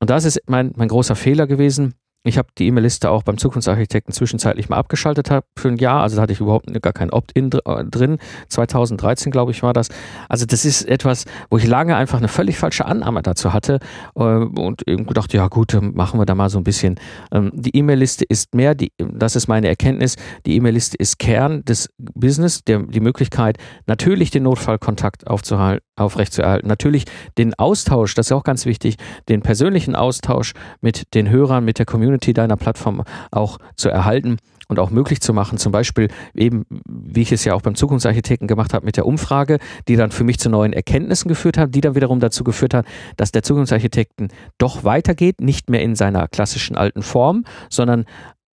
[0.00, 1.94] Und das ist mein, mein großer Fehler gewesen,
[2.26, 6.02] ich habe die E-Mail-Liste auch beim Zukunftsarchitekten zwischenzeitlich mal abgeschaltet für ein Jahr.
[6.02, 8.18] Also da hatte ich überhaupt gar kein Opt-in äh, drin.
[8.48, 9.88] 2013, glaube ich, war das.
[10.28, 13.78] Also das ist etwas, wo ich lange einfach eine völlig falsche Annahme dazu hatte
[14.14, 16.96] äh, und eben gedacht, ja gut, machen wir da mal so ein bisschen.
[17.32, 21.90] Ähm, die E-Mail-Liste ist mehr, die, das ist meine Erkenntnis, die E-Mail-Liste ist Kern des
[21.98, 27.04] Business, der, die Möglichkeit, natürlich den Notfallkontakt aufrechtzuerhalten, natürlich
[27.38, 28.96] den Austausch, das ist auch ganz wichtig,
[29.28, 34.38] den persönlichen Austausch mit den Hörern, mit der Community, Community deiner Plattform auch zu erhalten
[34.68, 35.58] und auch möglich zu machen.
[35.58, 39.58] Zum Beispiel eben, wie ich es ja auch beim Zukunftsarchitekten gemacht habe mit der Umfrage,
[39.86, 42.86] die dann für mich zu neuen Erkenntnissen geführt hat, die dann wiederum dazu geführt hat,
[43.16, 48.06] dass der Zukunftsarchitekten doch weitergeht, nicht mehr in seiner klassischen alten Form, sondern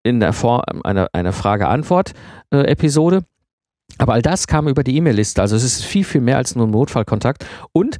[0.03, 3.23] in der Form einer, einer Frage-Antwort-Episode.
[3.97, 5.41] Aber all das kam über die E-Mail-Liste.
[5.41, 7.45] Also es ist viel, viel mehr als nur ein Notfallkontakt.
[7.71, 7.97] Und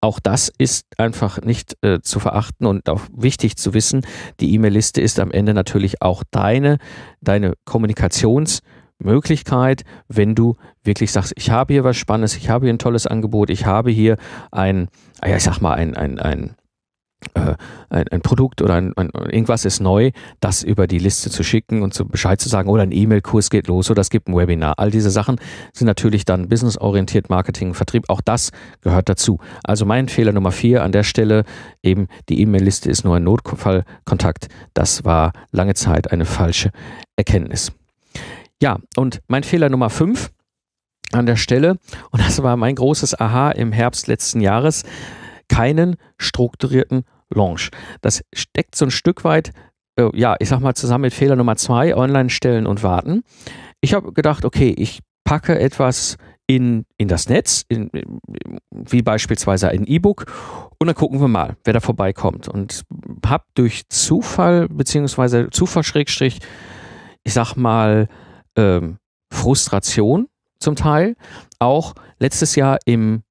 [0.00, 4.06] auch das ist einfach nicht äh, zu verachten und auch wichtig zu wissen.
[4.40, 6.78] Die E-Mail-Liste ist am Ende natürlich auch deine,
[7.20, 12.78] deine Kommunikationsmöglichkeit, wenn du wirklich sagst, ich habe hier was Spannendes, ich habe hier ein
[12.78, 14.16] tolles Angebot, ich habe hier
[14.50, 14.88] ein,
[15.22, 16.56] ja, ich sag mal, ein, ein, ein
[17.34, 17.54] äh,
[17.90, 21.82] ein, ein, Produkt oder ein, ein, irgendwas ist neu, das über die Liste zu schicken
[21.82, 24.78] und zu Bescheid zu sagen, oder ein E-Mail-Kurs geht los oder es gibt ein Webinar.
[24.78, 25.36] All diese Sachen
[25.72, 28.04] sind natürlich dann businessorientiert, Marketing, Vertrieb.
[28.08, 29.38] Auch das gehört dazu.
[29.64, 31.44] Also mein Fehler Nummer vier an der Stelle,
[31.82, 34.48] eben die E-Mail-Liste ist nur ein Notfallkontakt.
[34.74, 36.70] Das war lange Zeit eine falsche
[37.16, 37.72] Erkenntnis.
[38.62, 40.30] Ja, und mein Fehler Nummer fünf
[41.12, 41.76] an der Stelle,
[42.10, 44.84] und das war mein großes Aha im Herbst letzten Jahres,
[45.50, 47.70] keinen strukturierten Launch.
[48.00, 49.50] Das steckt so ein Stück weit,
[49.96, 53.22] äh, ja, ich sag mal zusammen mit Fehler Nummer zwei, online stellen und warten.
[53.82, 57.90] Ich habe gedacht, okay, ich packe etwas in, in das Netz, in,
[58.70, 60.26] wie beispielsweise ein E-Book,
[60.78, 62.48] und dann gucken wir mal, wer da vorbeikommt.
[62.48, 62.82] Und
[63.26, 66.38] habe durch Zufall, beziehungsweise Zufall Schrägstrich,
[67.22, 68.08] ich sag mal,
[68.56, 68.98] ähm,
[69.32, 71.16] Frustration zum Teil,
[71.58, 73.22] auch letztes Jahr im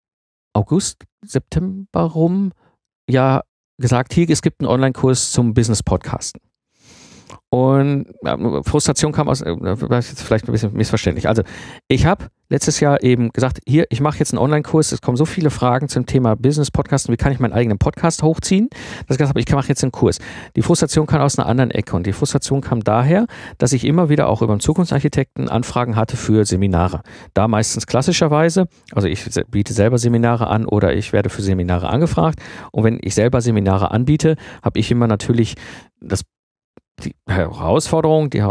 [0.53, 2.51] August, September rum
[3.09, 3.43] ja
[3.79, 6.41] gesagt, hier, es gibt einen Online-Kurs zum Business-Podcasten.
[7.49, 9.55] Und äh, Frustration kam aus, äh,
[9.91, 11.27] jetzt vielleicht ein bisschen missverständlich.
[11.27, 11.43] Also
[11.87, 15.25] ich habe letztes Jahr eben gesagt, hier, ich mache jetzt einen Online-Kurs, es kommen so
[15.25, 18.69] viele Fragen zum Thema Business-Podcasten, wie kann ich meinen eigenen Podcast hochziehen,
[19.01, 20.19] ich gesagt habe, ich mache jetzt einen Kurs.
[20.55, 24.09] Die Frustration kam aus einer anderen Ecke und die Frustration kam daher, dass ich immer
[24.09, 27.01] wieder auch über den Zukunftsarchitekten Anfragen hatte für Seminare.
[27.33, 32.39] Da meistens klassischerweise, also ich biete selber Seminare an oder ich werde für Seminare angefragt
[32.71, 35.55] und wenn ich selber Seminare anbiete, habe ich immer natürlich
[36.01, 36.23] das
[36.99, 38.43] die Herausforderung, die,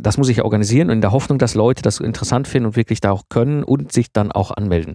[0.00, 3.10] das muss ich organisieren in der Hoffnung, dass Leute das interessant finden und wirklich da
[3.10, 4.94] auch können und sich dann auch anmelden.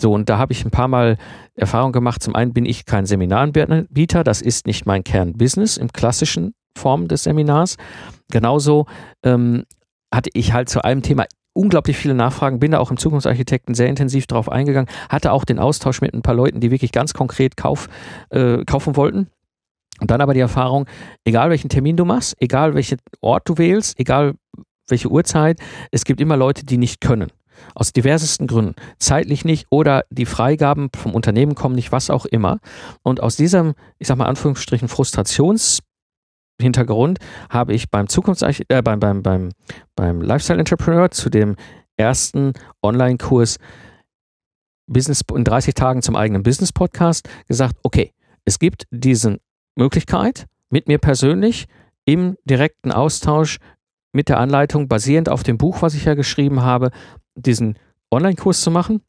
[0.00, 1.16] So, und da habe ich ein paar Mal
[1.54, 2.22] Erfahrung gemacht.
[2.22, 7.24] Zum einen bin ich kein Seminaranbieter, das ist nicht mein Kernbusiness im klassischen Form des
[7.24, 7.76] Seminars.
[8.30, 8.86] Genauso
[9.22, 9.64] ähm,
[10.12, 13.88] hatte ich halt zu einem Thema unglaublich viele Nachfragen, bin da auch im Zukunftsarchitekten sehr
[13.88, 17.56] intensiv drauf eingegangen, hatte auch den Austausch mit ein paar Leuten, die wirklich ganz konkret
[17.56, 17.88] Kauf,
[18.30, 19.28] äh, kaufen wollten
[20.02, 20.86] und dann aber die Erfahrung,
[21.24, 24.34] egal welchen Termin du machst, egal welchen Ort du wählst, egal
[24.88, 25.60] welche Uhrzeit,
[25.92, 27.30] es gibt immer Leute, die nicht können.
[27.76, 28.74] Aus diversesten Gründen.
[28.98, 32.58] Zeitlich nicht oder die Freigaben vom Unternehmen kommen nicht, was auch immer.
[33.04, 39.22] Und aus diesem, ich sag mal, Anführungsstrichen, Frustrationshintergrund habe ich beim Zukunftsarch äh, beim, beim,
[39.22, 39.50] beim,
[39.94, 41.54] beim Lifestyle Entrepreneur zu dem
[41.96, 43.58] ersten Online-Kurs
[44.88, 48.12] Business in 30 Tagen zum eigenen Business Podcast gesagt, okay,
[48.44, 49.38] es gibt diesen
[49.76, 51.66] Möglichkeit, mit mir persönlich
[52.04, 53.58] im direkten Austausch
[54.12, 56.90] mit der Anleitung, basierend auf dem Buch, was ich ja geschrieben habe,
[57.34, 57.78] diesen
[58.10, 59.02] Online-Kurs zu machen.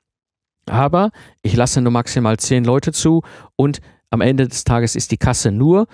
[0.65, 3.21] Aber ich lasse nur maximal zehn Leute zu
[3.55, 5.87] und am Ende des Tages ist die Kasse nur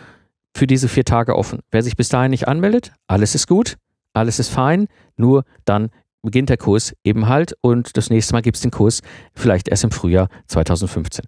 [0.56, 1.62] für diese vier Tage offen.
[1.72, 3.78] Wer sich bis dahin nicht anmeldet, alles ist gut,
[4.14, 5.90] alles ist fein, nur dann
[6.22, 9.02] beginnt der Kurs eben halt und das nächste Mal gibt es den Kurs
[9.34, 11.26] vielleicht erst im Frühjahr 2015.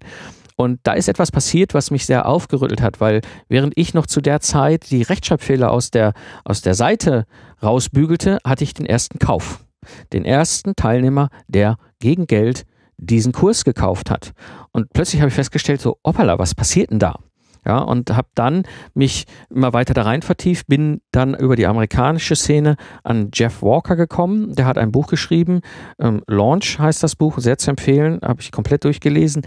[0.56, 4.20] Und da ist etwas passiert, was mich sehr aufgerüttelt hat, weil während ich noch zu
[4.20, 6.12] der Zeit die Rechtschreibfehler aus der,
[6.44, 7.26] aus der Seite
[7.62, 9.64] rausbügelte, hatte ich den ersten Kauf.
[10.12, 12.64] Den ersten Teilnehmer, der gegen Geld
[12.96, 14.32] diesen Kurs gekauft hat.
[14.72, 17.16] Und plötzlich habe ich festgestellt, so, hoppala, was passiert denn da?
[17.64, 22.34] Ja, und habe dann mich immer weiter da rein vertieft, bin dann über die amerikanische
[22.34, 24.52] Szene an Jeff Walker gekommen.
[24.56, 25.60] Der hat ein Buch geschrieben,
[26.00, 29.42] ähm, Launch heißt das Buch, sehr zu empfehlen, habe ich komplett durchgelesen.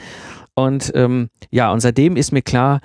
[0.55, 2.81] Und ähm, ja, und seitdem ist mir klar,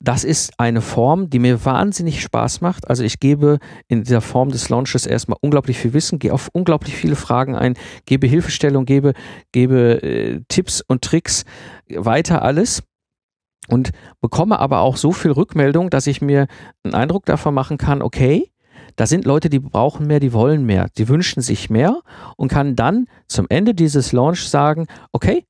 [0.00, 2.88] das ist eine Form, die mir wahnsinnig Spaß macht.
[2.88, 6.94] Also ich gebe in dieser Form des Launches erstmal unglaublich viel Wissen, gehe auf unglaublich
[6.94, 7.74] viele Fragen ein,
[8.06, 9.12] gebe Hilfestellung, gebe,
[9.50, 11.44] gebe äh, Tipps und Tricks
[11.88, 12.84] weiter alles
[13.68, 16.46] und bekomme aber auch so viel Rückmeldung, dass ich mir
[16.84, 18.50] einen Eindruck davon machen kann, okay,
[18.94, 22.00] da sind Leute, die brauchen mehr, die wollen mehr, die wünschen sich mehr
[22.36, 25.44] und kann dann zum Ende dieses Launch sagen, okay,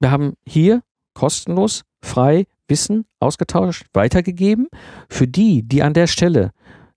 [0.00, 0.82] wir haben hier
[1.14, 4.68] kostenlos, frei Wissen ausgetauscht, weitergegeben.
[5.08, 6.52] Für die, die an der Stelle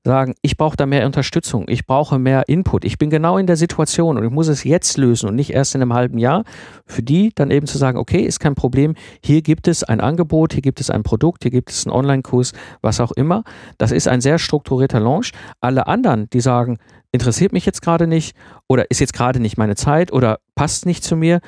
[0.05, 3.57] sagen, ich brauche da mehr Unterstützung, ich brauche mehr Input, ich bin genau in der
[3.57, 6.43] Situation und ich muss es jetzt lösen und nicht erst in einem halben Jahr,
[6.85, 10.53] für die dann eben zu sagen, okay, ist kein Problem, hier gibt es ein Angebot,
[10.53, 13.43] hier gibt es ein Produkt, hier gibt es einen Online-Kurs, was auch immer.
[13.79, 15.31] Das ist ein sehr strukturierter Launch.
[15.59, 16.77] Alle anderen, die sagen,
[17.11, 18.35] interessiert mich jetzt gerade nicht
[18.67, 21.39] oder ist jetzt gerade nicht meine Zeit oder passt nicht zu mir,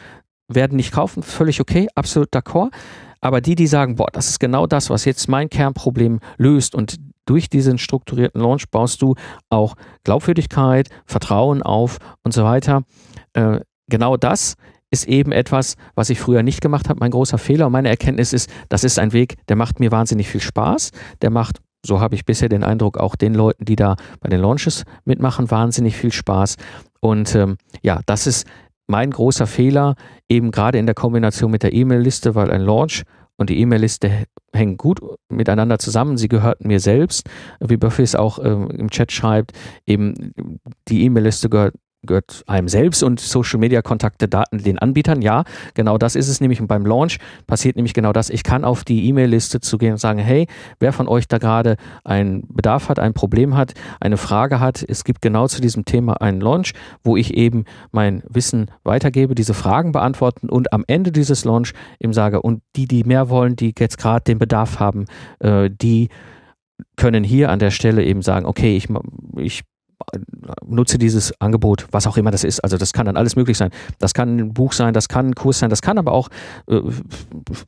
[0.47, 2.71] werden nicht kaufen, völlig okay, absolut d'accord.
[3.19, 6.97] Aber die, die sagen, boah, das ist genau das, was jetzt mein Kernproblem löst und
[7.25, 9.15] durch diesen strukturierten Launch baust du
[9.49, 12.83] auch Glaubwürdigkeit, Vertrauen auf und so weiter.
[13.33, 14.55] Äh, genau das
[14.89, 16.99] ist eben etwas, was ich früher nicht gemacht habe.
[16.99, 20.29] Mein großer Fehler und meine Erkenntnis ist, das ist ein Weg, der macht mir wahnsinnig
[20.29, 20.91] viel Spaß.
[21.21, 24.39] Der macht, so habe ich bisher den Eindruck, auch den Leuten, die da bei den
[24.39, 26.55] Launches mitmachen, wahnsinnig viel Spaß.
[27.01, 28.47] Und ähm, ja, das ist
[28.87, 29.95] mein großer Fehler,
[30.29, 33.03] eben gerade in der Kombination mit der E-Mail-Liste, weil ein Launch
[33.37, 36.17] und die E-Mail-Liste hängen gut miteinander zusammen.
[36.17, 39.51] Sie gehört mir selbst, wie Buffy es auch äh, im Chat schreibt.
[39.85, 40.33] Eben
[40.87, 45.21] die E-Mail-Liste gehört gehört einem selbst und Social Media Kontakte, Daten den Anbietern.
[45.21, 46.61] Ja, genau das ist es nämlich.
[46.61, 48.29] Und beim Launch passiert nämlich genau das.
[48.29, 50.47] Ich kann auf die E-Mail-Liste zu gehen und sagen, hey,
[50.79, 55.03] wer von euch da gerade einen Bedarf hat, ein Problem hat, eine Frage hat, es
[55.03, 59.91] gibt genau zu diesem Thema einen Launch, wo ich eben mein Wissen weitergebe, diese Fragen
[59.91, 63.97] beantworten und am Ende dieses Launch eben sage, und die, die mehr wollen, die jetzt
[63.97, 65.05] gerade den Bedarf haben,
[65.39, 66.09] äh, die
[66.95, 68.87] können hier an der Stelle eben sagen, okay, ich,
[69.37, 69.63] ich
[70.65, 72.61] nutze dieses Angebot, was auch immer das ist.
[72.61, 73.71] Also das kann dann alles möglich sein.
[73.99, 76.29] Das kann ein Buch sein, das kann ein Kurs sein, das kann aber auch
[76.67, 76.79] äh,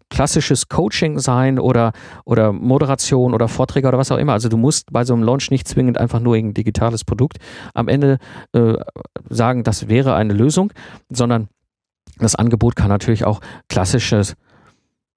[0.09, 1.91] klassisches Coaching sein oder,
[2.25, 4.33] oder Moderation oder Vorträge oder was auch immer.
[4.33, 7.37] Also du musst bei so einem Launch nicht zwingend einfach nur ein digitales Produkt
[7.73, 8.19] am Ende
[8.53, 8.75] äh,
[9.29, 10.71] sagen, das wäre eine Lösung,
[11.09, 11.49] sondern
[12.17, 14.35] das Angebot kann natürlich auch klassisches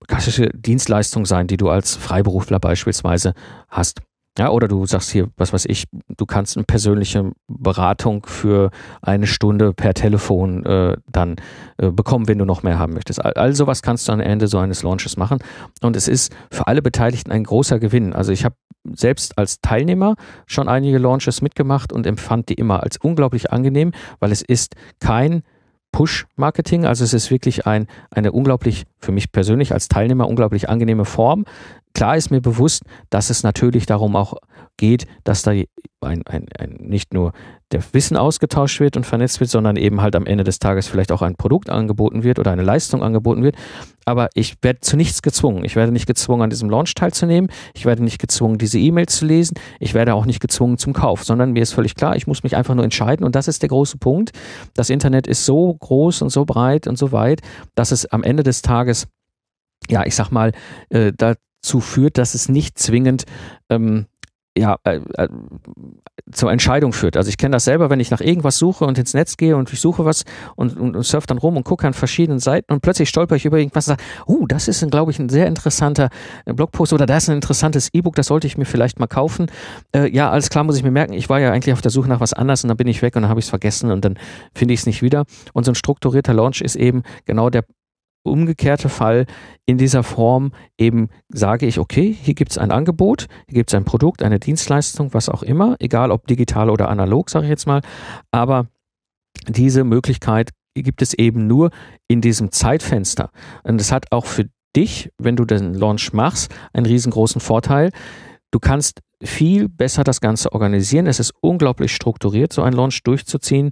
[0.08, 3.34] klassische Dienstleistung sein, die du als Freiberufler beispielsweise
[3.68, 4.02] hast.
[4.38, 8.70] Ja, oder du sagst hier, was weiß ich, du kannst eine persönliche Beratung für
[9.02, 11.36] eine Stunde per Telefon äh, dann
[11.76, 13.22] äh, bekommen, wenn du noch mehr haben möchtest.
[13.22, 15.38] All, all sowas kannst du am Ende so eines Launches machen.
[15.82, 18.14] Und es ist für alle Beteiligten ein großer Gewinn.
[18.14, 18.56] Also ich habe
[18.94, 20.16] selbst als Teilnehmer
[20.46, 25.42] schon einige Launches mitgemacht und empfand die immer als unglaublich angenehm, weil es ist kein
[25.92, 26.84] Push-Marketing.
[26.84, 31.44] Also es ist wirklich ein, eine unglaublich, für mich persönlich als Teilnehmer, unglaublich angenehme Form.
[31.94, 34.34] Klar ist mir bewusst, dass es natürlich darum auch
[34.78, 35.66] geht, dass da ein,
[36.00, 37.32] ein, ein, nicht nur
[37.72, 41.12] der Wissen ausgetauscht wird und vernetzt wird, sondern eben halt am Ende des Tages vielleicht
[41.12, 43.56] auch ein Produkt angeboten wird oder eine Leistung angeboten wird.
[44.04, 45.64] Aber ich werde zu nichts gezwungen.
[45.64, 47.50] Ich werde nicht gezwungen, an diesem Launch teilzunehmen.
[47.74, 49.56] Ich werde nicht gezwungen, diese E-Mails zu lesen.
[49.80, 52.56] Ich werde auch nicht gezwungen zum Kauf, sondern mir ist völlig klar, ich muss mich
[52.56, 53.24] einfach nur entscheiden.
[53.24, 54.32] Und das ist der große Punkt.
[54.74, 57.40] Das Internet ist so groß und so breit und so weit,
[57.74, 59.06] dass es am Ende des Tages
[59.88, 60.52] ja, ich sag mal,
[60.90, 63.24] äh, dazu führt, dass es nicht zwingend
[63.68, 64.06] ähm,
[64.56, 65.28] ja, äh, äh,
[66.30, 67.16] zur Entscheidung führt.
[67.16, 69.72] Also ich kenne das selber, wenn ich nach irgendwas suche und ins Netz gehe und
[69.72, 70.24] ich suche was
[70.56, 73.46] und, und, und surfe dann rum und gucke an verschiedenen Seiten und plötzlich stolper ich
[73.46, 76.10] über irgendwas und sage, uh, das ist, glaube ich, ein sehr interessanter
[76.44, 79.50] äh, Blogpost oder das ist ein interessantes E-Book, das sollte ich mir vielleicht mal kaufen.
[79.94, 82.08] Äh, ja, alles klar, muss ich mir merken, ich war ja eigentlich auf der Suche
[82.08, 84.04] nach was anderes und dann bin ich weg und dann habe ich es vergessen und
[84.04, 84.18] dann
[84.54, 85.24] finde ich es nicht wieder.
[85.54, 87.64] Und so ein strukturierter Launch ist eben genau der
[88.22, 89.26] umgekehrte Fall
[89.66, 93.74] in dieser Form eben sage ich, okay, hier gibt es ein Angebot, hier gibt es
[93.74, 97.66] ein Produkt, eine Dienstleistung, was auch immer, egal ob digital oder analog, sage ich jetzt
[97.66, 97.82] mal,
[98.30, 98.66] aber
[99.48, 101.70] diese Möglichkeit gibt es eben nur
[102.08, 103.30] in diesem Zeitfenster.
[103.62, 107.90] Und das hat auch für dich, wenn du den Launch machst, einen riesengroßen Vorteil.
[108.50, 111.06] Du kannst viel besser das Ganze organisieren.
[111.06, 113.70] Es ist unglaublich strukturiert, so ein Launch durchzuziehen.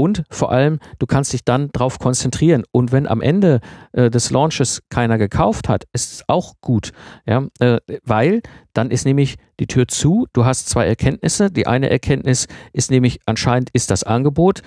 [0.00, 2.62] Und vor allem, du kannst dich dann darauf konzentrieren.
[2.72, 3.60] Und wenn am Ende
[3.92, 6.92] äh, des Launches keiner gekauft hat, ist es auch gut.
[7.26, 7.48] Ja?
[7.58, 8.40] Äh, weil
[8.72, 10.26] dann ist nämlich die Tür zu.
[10.32, 11.50] Du hast zwei Erkenntnisse.
[11.50, 14.62] Die eine Erkenntnis ist nämlich, anscheinend ist das Angebot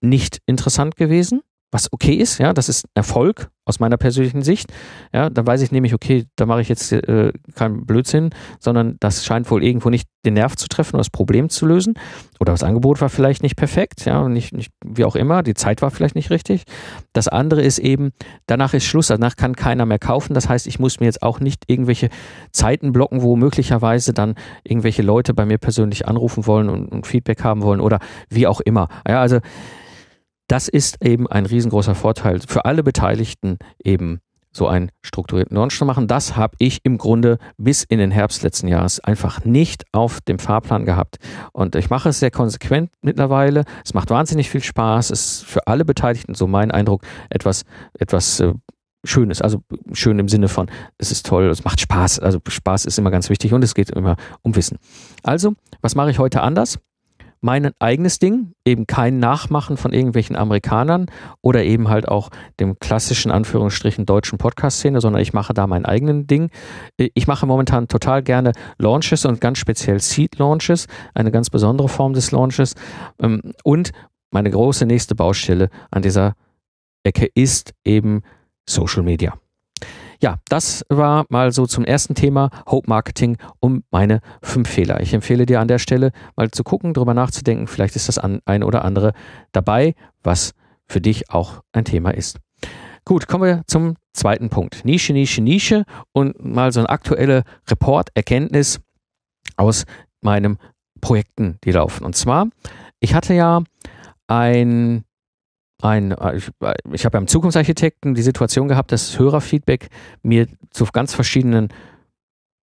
[0.00, 1.40] nicht interessant gewesen
[1.72, 4.72] was okay ist, ja, das ist Erfolg aus meiner persönlichen Sicht.
[5.12, 8.30] Ja, dann weiß ich nämlich, okay, da mache ich jetzt äh, keinen Blödsinn,
[8.60, 11.94] sondern das scheint wohl irgendwo nicht den Nerv zu treffen oder das Problem zu lösen.
[12.40, 15.80] Oder das Angebot war vielleicht nicht perfekt, ja, nicht, nicht, wie auch immer, die Zeit
[15.80, 16.64] war vielleicht nicht richtig.
[17.14, 18.10] Das andere ist eben,
[18.46, 20.34] danach ist Schluss, danach kann keiner mehr kaufen.
[20.34, 22.10] Das heißt, ich muss mir jetzt auch nicht irgendwelche
[22.50, 27.42] Zeiten blocken, wo möglicherweise dann irgendwelche Leute bei mir persönlich anrufen wollen und, und Feedback
[27.44, 28.88] haben wollen oder wie auch immer.
[29.08, 29.38] Ja, also
[30.48, 34.20] das ist eben ein riesengroßer Vorteil für alle Beteiligten eben
[34.52, 36.06] so einen strukturierten Launch zu machen.
[36.06, 40.38] Das habe ich im Grunde bis in den Herbst letzten Jahres einfach nicht auf dem
[40.38, 41.16] Fahrplan gehabt.
[41.52, 43.64] Und ich mache es sehr konsequent mittlerweile.
[43.84, 45.10] Es macht wahnsinnig viel Spaß.
[45.10, 47.64] Es ist für alle Beteiligten, so mein Eindruck, etwas,
[47.98, 48.52] etwas äh,
[49.04, 49.40] Schönes.
[49.40, 52.20] Also schön im Sinne von, es ist toll, es macht Spaß.
[52.20, 54.78] Also Spaß ist immer ganz wichtig und es geht immer um Wissen.
[55.22, 56.78] Also, was mache ich heute anders?
[57.42, 61.06] Mein eigenes Ding, eben kein Nachmachen von irgendwelchen Amerikanern
[61.42, 66.28] oder eben halt auch dem klassischen Anführungsstrichen deutschen Podcast-Szene, sondern ich mache da mein eigenen
[66.28, 66.50] Ding.
[66.96, 72.30] Ich mache momentan total gerne Launches und ganz speziell Seed-Launches, eine ganz besondere Form des
[72.30, 72.74] Launches.
[73.20, 73.90] Ähm, und
[74.30, 76.34] meine große nächste Baustelle an dieser
[77.02, 78.22] Ecke ist eben
[78.68, 79.41] Social Media.
[80.22, 85.00] Ja, das war mal so zum ersten Thema Hope Marketing um meine fünf Fehler.
[85.00, 87.66] Ich empfehle dir an der Stelle mal zu gucken, darüber nachzudenken.
[87.66, 89.14] Vielleicht ist das eine oder andere
[89.50, 90.54] dabei, was
[90.86, 92.38] für dich auch ein Thema ist.
[93.04, 94.84] Gut, kommen wir zum zweiten Punkt.
[94.84, 98.78] Nische, Nische, Nische und mal so eine aktuelle Report-Erkenntnis
[99.56, 99.86] aus
[100.20, 100.56] meinen
[101.00, 102.04] Projekten, die laufen.
[102.04, 102.46] Und zwar,
[103.00, 103.64] ich hatte ja
[104.28, 105.02] ein
[105.82, 109.88] ein, äh, ich, äh, ich habe beim Zukunftsarchitekten die Situation gehabt, dass Hörerfeedback
[110.22, 111.68] mir zu ganz verschiedenen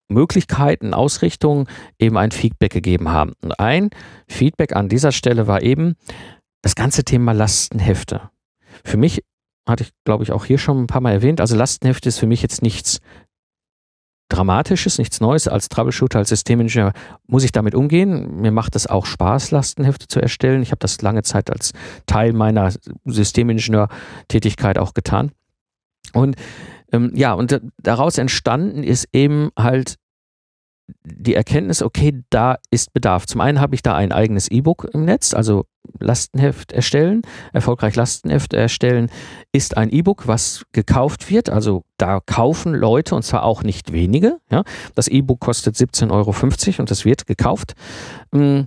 [0.08, 1.68] Möglichkeiten, Ausrichtungen
[2.00, 3.34] eben ein Feedback gegeben haben.
[3.42, 3.90] Und ein
[4.28, 5.96] Feedback an dieser Stelle war eben
[6.62, 8.30] das ganze Thema Lastenhefte.
[8.84, 9.24] Für mich
[9.68, 12.28] hatte ich, glaube ich, auch hier schon ein paar Mal erwähnt, also Lastenhefte ist für
[12.28, 13.00] mich jetzt nichts
[14.30, 15.48] Dramatisches, nichts Neues.
[15.48, 16.94] Als Troubleshooter, als Systemingenieur
[17.28, 18.42] muss ich damit umgehen.
[18.42, 20.64] Mir macht es auch Spaß, Lastenhefte zu erstellen.
[20.64, 21.74] Ich habe das lange Zeit als
[22.08, 22.74] Teil meiner
[23.06, 25.32] Systemingenieur-Tätigkeit auch getan.
[26.14, 26.36] Und
[26.92, 29.96] ähm, ja, und daraus entstanden ist eben halt
[31.04, 33.26] die Erkenntnis, okay, da ist Bedarf.
[33.26, 35.66] Zum einen habe ich da ein eigenes E-Book im Netz, also
[36.00, 37.22] Lastenheft erstellen,
[37.54, 39.10] erfolgreich Lastenheft erstellen,
[39.52, 41.50] ist ein E-Book, was gekauft wird.
[41.50, 44.38] Also da kaufen Leute und zwar auch nicht wenige.
[44.50, 44.64] Ja.
[44.96, 47.74] Das E-Book kostet 17,50 Euro und das wird gekauft.
[48.32, 48.62] Mm,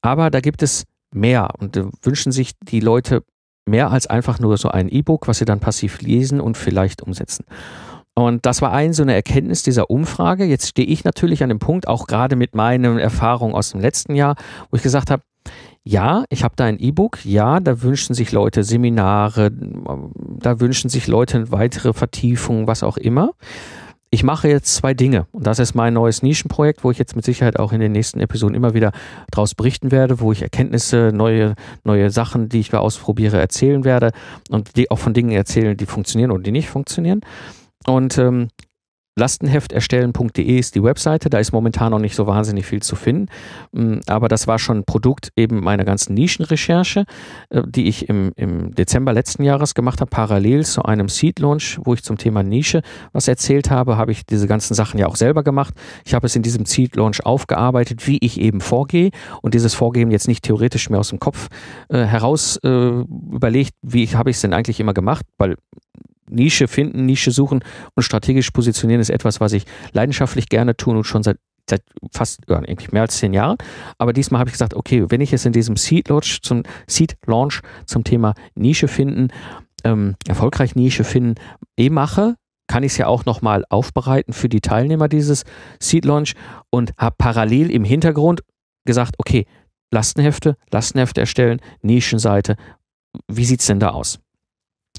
[0.00, 3.24] aber da gibt es mehr und wünschen sich die Leute
[3.66, 7.44] mehr als einfach nur so ein E-Book, was sie dann passiv lesen und vielleicht umsetzen.
[8.18, 10.44] Und das war ein so eine Erkenntnis dieser Umfrage.
[10.44, 14.16] Jetzt stehe ich natürlich an dem Punkt, auch gerade mit meinen Erfahrungen aus dem letzten
[14.16, 14.34] Jahr,
[14.70, 15.22] wo ich gesagt habe,
[15.84, 21.06] ja, ich habe da ein E-Book, ja, da wünschen sich Leute Seminare, da wünschen sich
[21.06, 23.30] Leute weitere Vertiefungen, was auch immer
[24.10, 27.26] ich mache jetzt zwei Dinge und das ist mein neues Nischenprojekt, wo ich jetzt mit
[27.26, 28.92] Sicherheit auch in den nächsten Episoden immer wieder
[29.30, 31.54] draus berichten werde, wo ich Erkenntnisse, neue,
[31.84, 34.12] neue Sachen, die ich ausprobiere, erzählen werde
[34.48, 37.20] und die auch von Dingen erzählen, die funktionieren oder die nicht funktionieren.
[37.88, 38.48] Und ähm,
[39.18, 43.26] Lastenhefterstellen.de ist die Webseite, da ist momentan noch nicht so wahnsinnig viel zu finden,
[43.72, 47.04] mm, aber das war schon ein Produkt eben meiner ganzen Nischenrecherche,
[47.50, 51.78] äh, die ich im, im Dezember letzten Jahres gemacht habe, parallel zu einem Seed Launch,
[51.82, 55.16] wo ich zum Thema Nische was erzählt habe, habe ich diese ganzen Sachen ja auch
[55.16, 55.74] selber gemacht.
[56.04, 59.10] Ich habe es in diesem Seed Launch aufgearbeitet, wie ich eben vorgehe
[59.42, 61.48] und dieses Vorgehen jetzt nicht theoretisch mehr aus dem Kopf
[61.88, 65.56] äh, heraus äh, überlegt, wie habe ich es denn eigentlich immer gemacht, weil
[66.30, 67.64] Nische finden, Nische suchen
[67.94, 71.38] und strategisch positionieren ist etwas, was ich leidenschaftlich gerne tue und schon seit
[71.68, 73.58] seit fast ja, eigentlich mehr als zehn Jahren.
[73.98, 77.16] Aber diesmal habe ich gesagt, okay, wenn ich es in diesem Seed Launch zum Seed
[77.26, 79.28] Launch zum Thema Nische finden,
[79.84, 81.34] ähm, erfolgreich Nische finden,
[81.76, 82.36] eh mache,
[82.68, 85.44] kann ich es ja auch nochmal aufbereiten für die Teilnehmer dieses
[85.80, 86.34] Seed Launch
[86.70, 88.42] und habe parallel im Hintergrund
[88.84, 89.46] gesagt, okay,
[89.90, 92.56] Lastenhefte, Lastenhefte erstellen, Nischenseite,
[93.26, 94.20] wie sieht es denn da aus?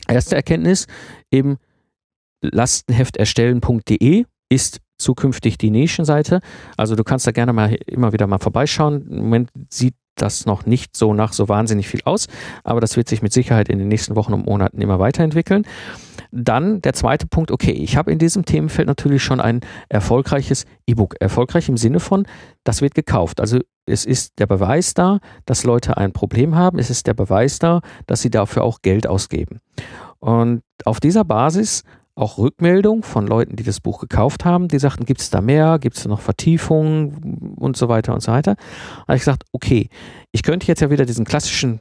[0.09, 0.87] Erste Erkenntnis,
[1.31, 1.57] eben
[2.41, 6.41] lastenhefterstellen.de ist zukünftig die Nischenseite.
[6.77, 9.07] Also du kannst da gerne mal immer wieder mal vorbeischauen.
[9.09, 12.27] Im Moment sieht das noch nicht so nach so wahnsinnig viel aus,
[12.63, 15.65] aber das wird sich mit Sicherheit in den nächsten Wochen und Monaten immer weiterentwickeln.
[16.31, 21.15] Dann der zweite Punkt, okay, ich habe in diesem Themenfeld natürlich schon ein erfolgreiches E-Book.
[21.19, 22.27] Erfolgreich im Sinne von,
[22.63, 23.41] das wird gekauft.
[23.41, 26.77] Also es ist der Beweis da, dass Leute ein Problem haben.
[26.77, 29.59] Es ist der Beweis da, dass sie dafür auch Geld ausgeben.
[30.19, 31.83] Und auf dieser Basis
[32.19, 35.79] auch Rückmeldung von Leuten, die das Buch gekauft haben, die sagten, gibt es da mehr,
[35.79, 38.55] gibt es da noch Vertiefungen und so weiter und so weiter.
[38.55, 39.89] Da habe ich gesagt, okay,
[40.31, 41.79] ich könnte jetzt ja wieder diesen klassischen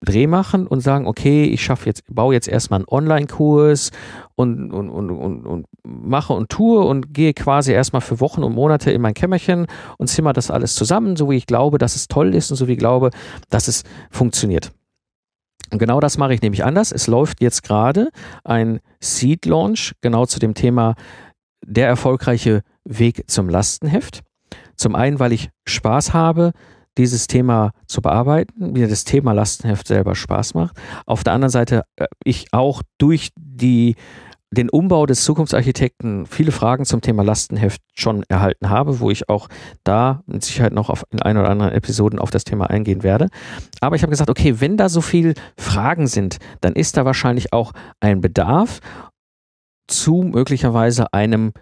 [0.00, 3.90] Dreh machen und sagen, okay, ich schaffe jetzt, baue jetzt erstmal einen Online-Kurs
[4.36, 8.54] und, und, und, und, und mache und tue und gehe quasi erstmal für Wochen und
[8.54, 12.06] Monate in mein Kämmerchen und zimmer das alles zusammen, so wie ich glaube, dass es
[12.06, 13.10] toll ist und so wie ich glaube,
[13.50, 14.70] dass es funktioniert.
[15.70, 16.92] Und genau das mache ich nämlich anders.
[16.92, 18.10] Es läuft jetzt gerade
[18.44, 20.94] ein Seed Launch genau zu dem Thema
[21.64, 24.22] der erfolgreiche Weg zum Lastenheft.
[24.76, 26.52] Zum einen, weil ich Spaß habe,
[26.98, 30.76] dieses Thema zu bearbeiten, mir das Thema Lastenheft selber Spaß macht.
[31.06, 33.96] Auf der anderen Seite, äh, ich auch durch die
[34.50, 39.48] den Umbau des Zukunftsarchitekten viele Fragen zum Thema Lastenheft schon erhalten habe, wo ich auch
[39.84, 43.28] da mit Sicherheit noch auf, in ein oder anderen Episoden auf das Thema eingehen werde.
[43.80, 47.52] Aber ich habe gesagt, okay, wenn da so viele Fragen sind, dann ist da wahrscheinlich
[47.52, 48.80] auch ein Bedarf
[49.86, 51.52] zu möglicherweise einem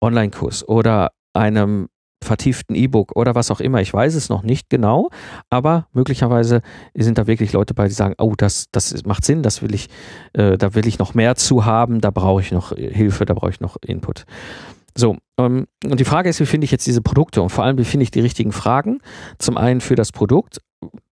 [0.00, 1.88] Online-Kurs oder einem
[2.22, 3.80] vertieften E-Book oder was auch immer.
[3.80, 5.10] Ich weiß es noch nicht genau,
[5.50, 6.62] aber möglicherweise
[6.94, 9.88] sind da wirklich Leute bei, die sagen, oh, das, das macht Sinn, das will ich,
[10.32, 13.50] äh, da will ich noch mehr zu haben, da brauche ich noch Hilfe, da brauche
[13.50, 14.24] ich noch Input.
[14.94, 17.78] So, ähm, und die Frage ist, wie finde ich jetzt diese Produkte und vor allem,
[17.78, 19.00] wie finde ich die richtigen Fragen?
[19.38, 20.62] Zum einen für das Produkt,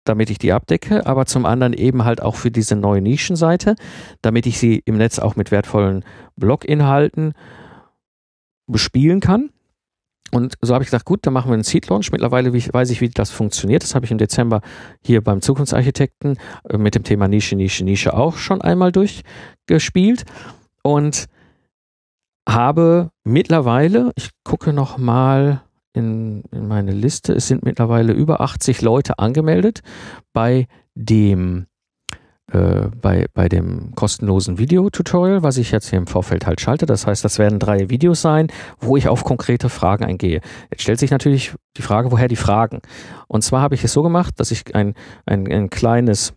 [0.04, 3.76] damit ich die abdecke, aber zum anderen eben halt auch für diese neue Nischenseite,
[4.22, 7.34] damit ich sie im Netz auch mit wertvollen Blog-Inhalten
[8.68, 9.50] bespielen kann
[10.34, 12.12] und so habe ich gesagt, gut, dann machen wir einen Seed Launch.
[12.12, 13.84] Mittlerweile weiß ich, wie das funktioniert.
[13.84, 14.62] Das habe ich im Dezember
[15.04, 16.38] hier beim Zukunftsarchitekten
[16.70, 20.24] äh, mit dem Thema Nische, Nische, Nische auch schon einmal durchgespielt
[20.84, 21.28] und
[22.48, 25.62] habe mittlerweile, ich gucke noch mal
[25.94, 29.82] in, in meine Liste, es sind mittlerweile über 80 Leute angemeldet
[30.34, 31.68] bei dem
[32.54, 36.86] äh, bei, bei dem kostenlosen Videotutorial, was ich jetzt hier im Vorfeld halt schalte.
[36.86, 38.48] Das heißt, das werden drei Videos sein,
[38.80, 40.42] wo ich auf konkrete Fragen eingehe.
[40.70, 42.82] Jetzt stellt sich natürlich die Frage, woher die Fragen?
[43.28, 44.96] Und zwar habe ich es so gemacht, dass ich ein,
[45.26, 46.34] ein, ein kleines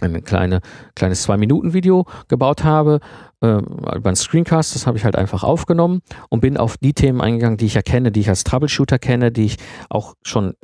[0.00, 0.60] ein kleine,
[0.94, 3.00] kleines Zwei-Minuten-Video gebaut habe,
[3.42, 7.20] äh, über einen Screencast, das habe ich halt einfach aufgenommen und bin auf die Themen
[7.20, 9.56] eingegangen, die ich erkenne, die ich als Troubleshooter kenne, die ich
[9.90, 10.54] auch schon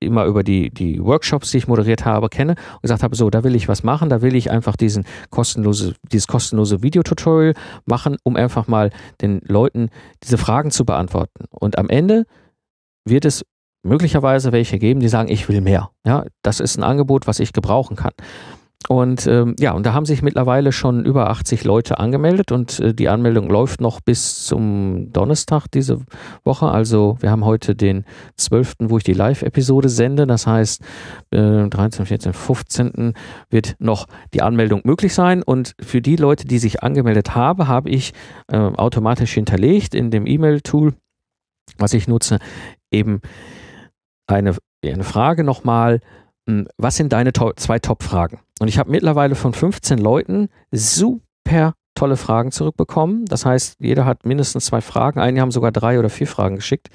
[0.00, 3.44] immer über die, die Workshops, die ich moderiert habe, kenne und gesagt habe, so, da
[3.44, 8.36] will ich was machen, da will ich einfach diesen kostenlose, dieses kostenlose Videotutorial machen, um
[8.36, 9.90] einfach mal den Leuten
[10.22, 11.44] diese Fragen zu beantworten.
[11.50, 12.24] Und am Ende
[13.04, 13.44] wird es
[13.82, 15.90] möglicherweise welche geben, die sagen, ich will mehr.
[16.04, 18.12] Ja, das ist ein Angebot, was ich gebrauchen kann.
[18.88, 22.94] Und ähm, ja, und da haben sich mittlerweile schon über 80 Leute angemeldet und äh,
[22.94, 26.02] die Anmeldung läuft noch bis zum Donnerstag diese
[26.44, 26.68] Woche.
[26.68, 28.04] Also wir haben heute den
[28.36, 30.26] 12., wo ich die Live-Episode sende.
[30.26, 30.82] Das heißt,
[31.32, 33.14] äh, 13, 14, 15.
[33.50, 35.42] wird noch die Anmeldung möglich sein.
[35.42, 38.12] Und für die Leute, die sich angemeldet haben, habe ich
[38.46, 40.94] äh, automatisch hinterlegt in dem E-Mail-Tool,
[41.78, 42.38] was ich nutze,
[42.92, 43.20] eben
[44.28, 44.54] eine,
[44.84, 46.00] eine Frage nochmal hm,
[46.78, 48.40] was sind deine to zwei Top-Fragen?
[48.60, 53.24] Und ich habe mittlerweile von 15 Leuten super tolle Fragen zurückbekommen.
[53.24, 55.18] Das heißt, jeder hat mindestens zwei Fragen.
[55.18, 56.88] Einige haben sogar drei oder vier Fragen geschickt.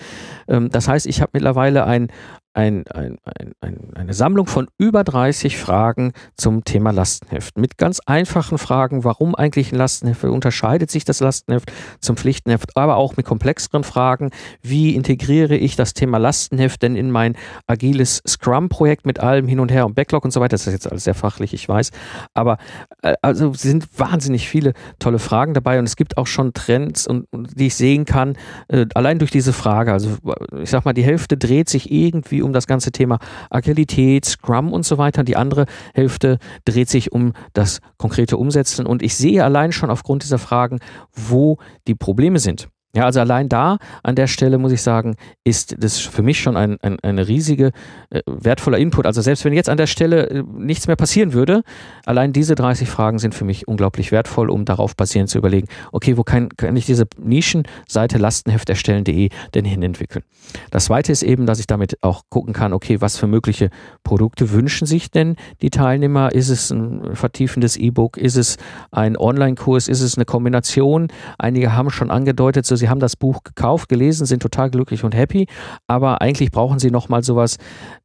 [0.48, 2.12] Ähm, das heißt, ich habe mittlerweile ein,
[2.54, 3.18] ein, ein,
[3.62, 7.58] ein, eine Sammlung von über 30 Fragen zum Thema Lastenheft.
[7.58, 11.72] Mit ganz einfachen Fragen, warum eigentlich ein Lastenheft, unterscheidet sich das Lastenheft
[12.02, 14.32] zum Pflichtenheft, aber auch mit komplexeren Fragen,
[14.62, 17.38] wie integriere ich das Thema Lastenheft denn in mein
[17.68, 20.52] agiles Scrum-Projekt mit allem hin und her und Backlog und so weiter.
[20.52, 21.92] Das ist jetzt alles sehr fachlich, ich weiß.
[22.34, 22.58] Aber
[23.02, 27.28] äh, also sind wahnsinnig viele tolle Fragen dabei und es gibt auch schon Trends, und,
[27.32, 28.38] die ich sehen kann,
[28.68, 29.94] äh, allein durch diese Frage.
[29.94, 30.18] Also
[30.62, 33.20] ich sag mal, die Hälfte dreht sich irgendwie um das ganze Thema
[33.50, 35.24] Agilität, Scrum und so weiter.
[35.24, 38.86] Die andere Hälfte dreht sich um das konkrete Umsetzen.
[38.86, 40.80] Und ich sehe allein schon aufgrund dieser Fragen,
[41.14, 42.70] wo die Probleme sind.
[42.96, 46.58] Ja, also allein da an der Stelle muss ich sagen, ist das für mich schon
[46.58, 47.72] ein, ein eine riesige
[48.10, 49.06] äh, wertvoller Input.
[49.06, 51.64] Also selbst wenn jetzt an der Stelle äh, nichts mehr passieren würde,
[52.06, 56.18] allein diese 30 Fragen sind für mich unglaublich wertvoll, um darauf basierend zu überlegen, okay,
[56.18, 60.24] wo kann, kann ich diese Nischenseite Lastenheft erstellen.de denn hin entwickeln?
[60.70, 63.70] Das zweite ist eben, dass ich damit auch gucken kann, okay, was für mögliche
[64.04, 66.34] Produkte wünschen sich denn die Teilnehmer?
[66.34, 68.18] Ist es ein vertiefendes E-Book?
[68.18, 68.58] Ist es
[68.92, 69.88] ein Online-Kurs?
[69.88, 71.08] Ist es eine Kombination?
[71.38, 75.16] Einige haben schon angedeutet, so sie haben das Buch gekauft, gelesen, sind total glücklich und
[75.16, 75.48] happy,
[75.88, 77.58] aber eigentlich brauchen sie nochmal sowas,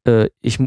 [0.05, 0.59] äh, ich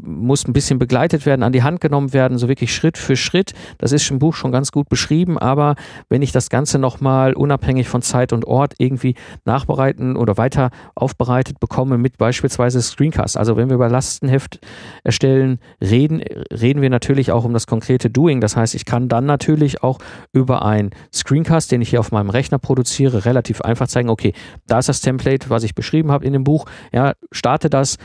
[0.00, 3.52] muss ein bisschen begleitet werden, an die Hand genommen werden, so wirklich Schritt für Schritt.
[3.78, 5.74] Das ist im Buch schon ganz gut beschrieben, aber
[6.08, 9.14] wenn ich das Ganze nochmal unabhängig von Zeit und Ort irgendwie
[9.44, 14.60] nachbereiten oder weiter aufbereitet bekomme mit beispielsweise Screencast, also wenn wir über Lastenheft
[15.02, 16.22] erstellen, reden,
[16.52, 18.40] reden wir natürlich auch um das konkrete Doing.
[18.40, 19.98] Das heißt, ich kann dann natürlich auch
[20.32, 24.34] über ein Screencast, den ich hier auf meinem Rechner produziere, wäre relativ einfach zeigen, okay,
[24.66, 27.96] da ist das Template, was ich beschrieben habe in dem Buch, ja, starte das,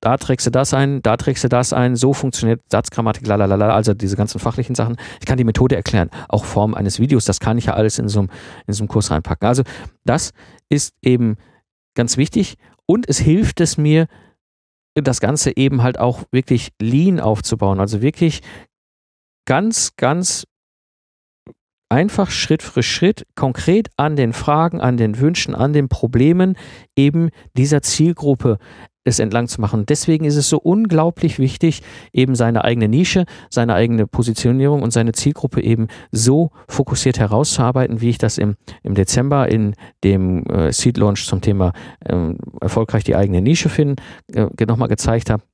[0.00, 3.94] da trägst du das ein, da trägst du das ein, so funktioniert Satzgrammatik, lalala, also
[3.94, 4.96] diese ganzen fachlichen Sachen.
[5.20, 8.08] Ich kann die Methode erklären, auch Form eines Videos, das kann ich ja alles in
[8.08, 8.30] so einem,
[8.66, 9.48] in so einem Kurs reinpacken.
[9.48, 9.62] Also
[10.04, 10.32] das
[10.68, 11.36] ist eben
[11.94, 14.06] ganz wichtig und es hilft es mir,
[14.94, 18.40] das Ganze eben halt auch wirklich lean aufzubauen, also wirklich
[19.44, 20.46] ganz, ganz
[21.88, 26.56] einfach Schritt für Schritt konkret an den Fragen, an den Wünschen, an den Problemen
[26.96, 28.58] eben dieser Zielgruppe
[29.06, 29.86] es entlang zu machen.
[29.86, 31.82] Deswegen ist es so unglaublich wichtig,
[32.12, 38.10] eben seine eigene Nische, seine eigene Positionierung und seine Zielgruppe eben so fokussiert herauszuarbeiten, wie
[38.10, 41.72] ich das im, im Dezember in dem äh, Seed Launch zum Thema
[42.04, 43.96] ähm, erfolgreich die eigene Nische finden,
[44.34, 45.44] äh, nochmal gezeigt habe.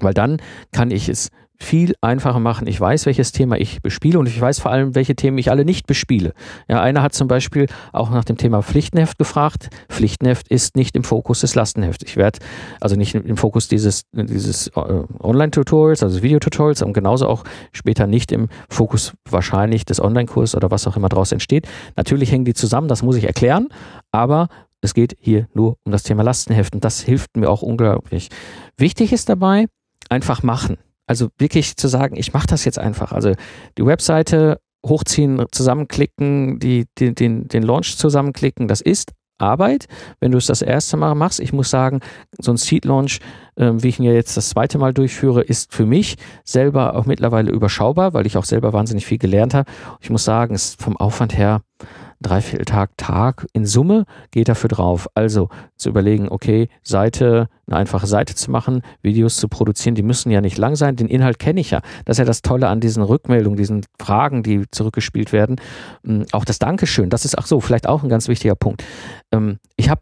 [0.00, 0.38] Weil dann
[0.72, 2.66] kann ich es viel einfacher machen.
[2.66, 5.64] Ich weiß, welches Thema ich bespiele und ich weiß vor allem, welche Themen ich alle
[5.64, 6.32] nicht bespiele.
[6.68, 9.70] Ja, einer hat zum Beispiel auch nach dem Thema Pflichtenheft gefragt.
[9.88, 12.04] Pflichtenheft ist nicht im Fokus des Lastenhefts.
[12.04, 12.40] Ich werde
[12.80, 18.32] also nicht im Fokus dieses, dieses äh, Online-Tutorials, also Videotutorials und genauso auch später nicht
[18.32, 21.68] im Fokus wahrscheinlich des Online-Kurs oder was auch immer daraus entsteht.
[21.96, 23.68] Natürlich hängen die zusammen, das muss ich erklären,
[24.10, 24.48] aber
[24.80, 28.28] es geht hier nur um das Thema Lastenheft und das hilft mir auch unglaublich.
[28.76, 29.66] Wichtig ist dabei,
[30.08, 30.76] einfach machen.
[31.12, 33.12] Also wirklich zu sagen, ich mache das jetzt einfach.
[33.12, 33.34] Also
[33.76, 39.88] die Webseite hochziehen, zusammenklicken, die, die, den, den Launch zusammenklicken, das ist Arbeit,
[40.20, 41.38] wenn du es das erste Mal machst.
[41.38, 42.00] Ich muss sagen,
[42.38, 43.18] so ein Seed Launch,
[43.56, 47.04] äh, wie ich ihn ja jetzt das zweite Mal durchführe, ist für mich selber auch
[47.04, 49.70] mittlerweile überschaubar, weil ich auch selber wahnsinnig viel gelernt habe.
[50.00, 51.60] Ich muss sagen, es ist vom Aufwand her
[52.22, 55.08] Dreivierteltag, Tag in Summe geht dafür drauf.
[55.14, 60.30] Also zu überlegen, okay, Seite, eine einfache Seite zu machen, Videos zu produzieren, die müssen
[60.30, 60.96] ja nicht lang sein.
[60.96, 61.80] Den Inhalt kenne ich ja.
[62.04, 65.56] Das ist ja das Tolle an diesen Rückmeldungen, diesen Fragen, die zurückgespielt werden.
[66.02, 68.84] Mm, auch das Dankeschön, das ist, ach so, vielleicht auch ein ganz wichtiger Punkt.
[69.32, 70.00] Ähm, ich habe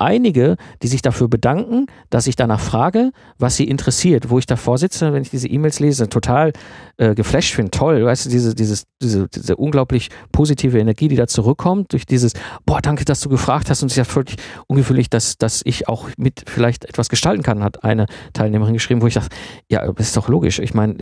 [0.00, 4.78] einige, die sich dafür bedanken, dass ich danach frage, was sie interessiert, wo ich davor
[4.78, 6.52] sitze, wenn ich diese E-Mails lese, total
[6.96, 11.26] äh, geflasht finde, toll, weißt du, diese, dieses, diese, diese unglaublich positive Energie, die da
[11.26, 12.32] zurückkommt, durch dieses,
[12.64, 14.36] boah, danke, dass du gefragt hast und es ist ja völlig
[14.66, 19.06] ungewöhnlich, dass, dass ich auch mit vielleicht etwas gestalten kann, hat eine Teilnehmerin geschrieben, wo
[19.06, 19.36] ich dachte,
[19.70, 20.96] ja, das ist doch logisch, ich meine,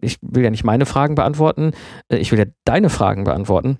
[0.00, 1.72] ich will ja nicht meine Fragen beantworten,
[2.08, 3.78] äh, ich will ja deine Fragen beantworten.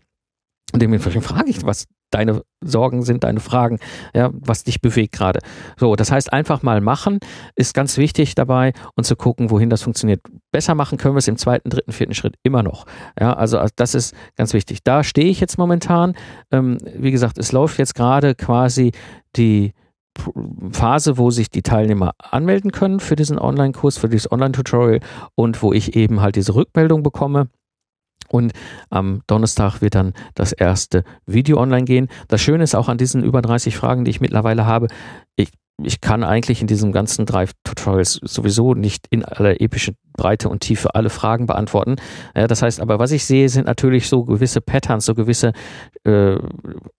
[0.72, 3.78] Und dementsprechend frage ich, was deine Sorgen sind, deine Fragen,
[4.14, 5.40] ja, was dich bewegt gerade.
[5.76, 7.18] So, das heißt, einfach mal machen
[7.56, 10.20] ist ganz wichtig dabei und zu gucken, wohin das funktioniert.
[10.52, 12.84] Besser machen können wir es im zweiten, dritten, vierten Schritt immer noch.
[13.18, 14.82] Ja, also das ist ganz wichtig.
[14.84, 16.14] Da stehe ich jetzt momentan.
[16.50, 18.92] Ähm, wie gesagt, es läuft jetzt gerade quasi
[19.36, 19.72] die
[20.72, 25.00] Phase, wo sich die Teilnehmer anmelden können für diesen Online-Kurs, für dieses Online-Tutorial
[25.34, 27.48] und wo ich eben halt diese Rückmeldung bekomme.
[28.28, 28.52] Und
[28.90, 32.08] am Donnerstag wird dann das erste Video online gehen.
[32.28, 34.88] Das Schöne ist auch an diesen über 30 Fragen, die ich mittlerweile habe,
[35.36, 35.50] ich,
[35.82, 40.60] ich kann eigentlich in diesen ganzen drei Tutorials sowieso nicht in aller epischen Breite und
[40.60, 41.96] Tiefe alle Fragen beantworten.
[42.34, 45.52] Das heißt, aber was ich sehe, sind natürlich so gewisse Patterns, so gewisse
[46.04, 46.36] äh,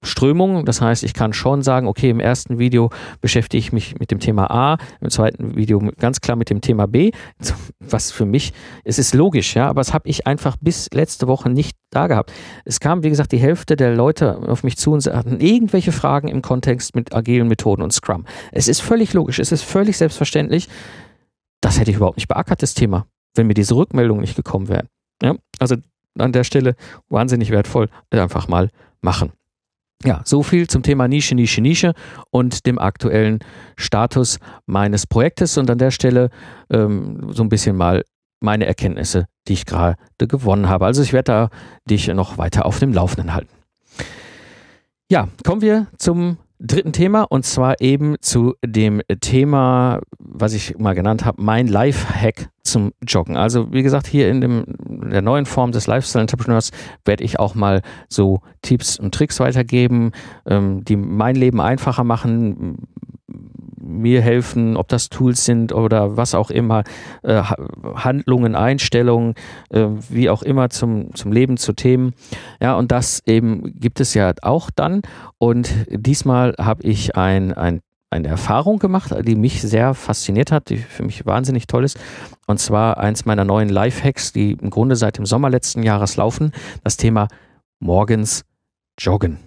[0.04, 0.66] Strömungen.
[0.66, 4.20] Das heißt, ich kann schon sagen, okay, im ersten Video beschäftige ich mich mit dem
[4.20, 7.12] Thema A, im zweiten Video ganz klar mit dem Thema B.
[7.80, 8.54] Was für mich,
[8.84, 12.34] es ist logisch, ja, aber das habe ich einfach bis letzte Woche nicht da gehabt.
[12.66, 16.28] Es kam, wie gesagt, die Hälfte der Leute auf mich zu und hatten irgendwelche Fragen
[16.28, 18.26] im Kontext mit agilen Methoden und Scrum.
[18.52, 20.70] Es ist völlig logisch, es ist völlig selbstverständlich
[21.62, 24.88] das hätte ich überhaupt nicht beackert, das Thema, wenn mir diese Rückmeldungen nicht gekommen wären.
[25.22, 25.76] Ja, also
[26.18, 26.76] an der Stelle
[27.10, 28.70] wahnsinnig wertvoll, einfach mal
[29.02, 29.32] machen.
[30.04, 31.94] Ja, so viel zum Thema Nische, Nische, Nische
[32.30, 33.40] und dem aktuellen
[33.78, 36.30] Status meines Projektes und an der Stelle
[36.70, 38.06] ähm, so ein bisschen mal
[38.40, 40.86] meine Erkenntnisse, die ich gerade gewonnen habe.
[40.86, 41.50] Also ich werde da
[41.90, 43.50] dich noch weiter auf dem Laufenden halten.
[45.10, 50.94] Ja, kommen wir zum dritten Thema und zwar eben zu dem Thema, was ich mal
[50.94, 53.38] genannt habe, mein Life-Hack zum Joggen.
[53.38, 56.72] Also wie gesagt, hier in, dem, in der neuen Form des Lifestyle Entrepreneurs
[57.06, 60.12] werde ich auch mal so Tipps und Tricks weitergeben,
[60.46, 62.88] ähm, die mein Leben einfacher machen,
[63.88, 66.84] mir helfen, ob das Tools sind oder was auch immer,
[67.24, 67.42] äh,
[67.96, 69.34] Handlungen, Einstellungen,
[69.70, 72.14] äh, wie auch immer zum, zum Leben, zu Themen.
[72.62, 75.02] Ja, und das eben gibt es ja auch dann.
[75.38, 80.78] Und diesmal habe ich ein, ein eine Erfahrung gemacht, die mich sehr fasziniert hat, die
[80.78, 82.00] für mich wahnsinnig toll ist.
[82.46, 86.54] Und zwar eins meiner neuen Lifehacks, die im Grunde seit dem Sommer letzten Jahres laufen,
[86.84, 87.28] das Thema
[87.80, 88.46] morgens
[88.98, 89.40] joggen.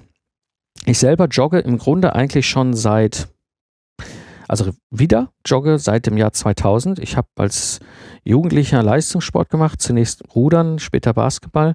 [0.85, 3.29] Ich selber jogge im Grunde eigentlich schon seit
[4.51, 6.99] also wieder jogge seit dem Jahr 2000.
[6.99, 7.79] Ich habe als
[8.25, 11.75] Jugendlicher Leistungssport gemacht, zunächst Rudern, später Basketball,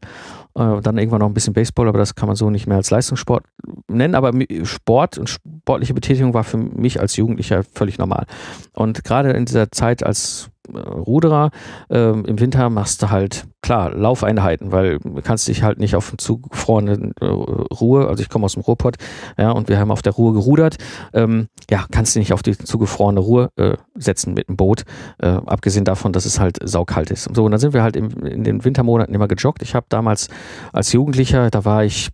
[0.55, 2.91] äh, dann irgendwann noch ein bisschen Baseball, aber das kann man so nicht mehr als
[2.91, 3.45] Leistungssport
[3.87, 4.13] nennen.
[4.13, 8.25] Aber Sport und sportliche Betätigung war für mich als Jugendlicher völlig normal.
[8.73, 11.51] Und gerade in dieser Zeit als Ruderer.
[11.89, 16.13] Ähm, Im Winter machst du halt, klar, Laufeinheiten, weil du kannst dich halt nicht auf
[16.17, 18.95] zugefrorene äh, Ruhe, also ich komme aus dem Ruhrpott,
[19.37, 20.77] ja, und wir haben auf der Ruhe gerudert,
[21.13, 24.83] ähm, ja, kannst du nicht auf die zugefrorene Ruhe äh, setzen mit dem Boot,
[25.19, 27.27] äh, abgesehen davon, dass es halt saukalt ist.
[27.27, 29.61] Und so, und dann sind wir halt im, in den Wintermonaten immer gejoggt.
[29.61, 30.29] Ich habe damals
[30.73, 32.09] als Jugendlicher, da war ich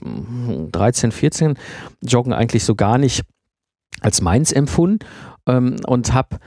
[0.00, 1.54] 13, hm, 14,
[2.02, 3.22] joggen eigentlich so gar nicht
[4.00, 4.98] als meins empfunden
[5.46, 6.38] ähm, und habe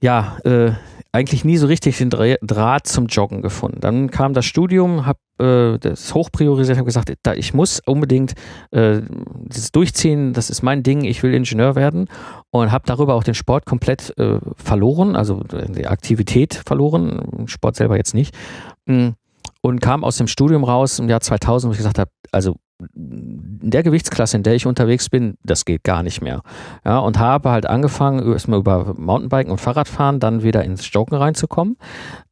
[0.00, 0.72] ja, äh,
[1.12, 3.80] eigentlich nie so richtig den Draht zum Joggen gefunden.
[3.80, 8.34] Dann kam das Studium, habe äh, das hochpriorisiert, habe gesagt, da, ich muss unbedingt
[8.70, 9.00] äh,
[9.46, 12.08] das durchziehen, das ist mein Ding, ich will Ingenieur werden
[12.50, 17.96] und habe darüber auch den Sport komplett äh, verloren, also die Aktivität verloren, Sport selber
[17.96, 18.36] jetzt nicht.
[18.86, 19.10] Mm,
[19.62, 22.56] und kam aus dem Studium raus im Jahr 2000, wo ich gesagt habe, also
[22.94, 26.42] in der Gewichtsklasse, in der ich unterwegs bin, das geht gar nicht mehr.
[26.84, 31.76] Ja, und habe halt angefangen, erstmal über Mountainbiken und Fahrradfahren dann wieder ins Joggen reinzukommen,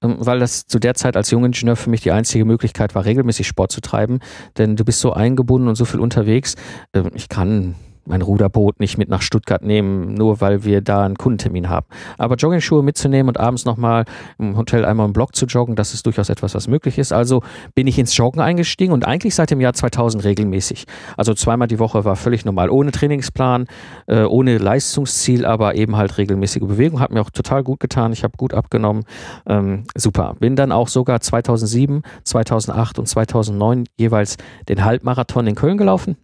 [0.02, 3.04] ähm, weil das zu der Zeit als junger Ingenieur für mich die einzige Möglichkeit war,
[3.04, 4.20] regelmäßig Sport zu treiben,
[4.56, 6.54] denn du bist so eingebunden und so viel unterwegs.
[6.94, 7.74] Ähm, ich kann
[8.06, 11.86] mein Ruderboot nicht mit nach Stuttgart nehmen, nur weil wir da einen Kundentermin haben.
[12.18, 14.04] Aber Joggingschuhe mitzunehmen und abends nochmal
[14.38, 17.12] im Hotel einmal im Block zu joggen, das ist durchaus etwas, was möglich ist.
[17.12, 17.42] Also
[17.74, 20.86] bin ich ins Joggen eingestiegen und eigentlich seit dem Jahr 2000 regelmäßig.
[21.16, 23.66] Also zweimal die Woche war völlig normal, ohne Trainingsplan,
[24.06, 27.00] äh, ohne Leistungsziel, aber eben halt regelmäßige Bewegung.
[27.00, 28.12] Hat mir auch total gut getan.
[28.12, 29.04] Ich habe gut abgenommen.
[29.46, 30.34] Ähm, super.
[30.38, 34.36] Bin dann auch sogar 2007, 2008 und 2009 jeweils
[34.68, 36.16] den Halbmarathon in Köln gelaufen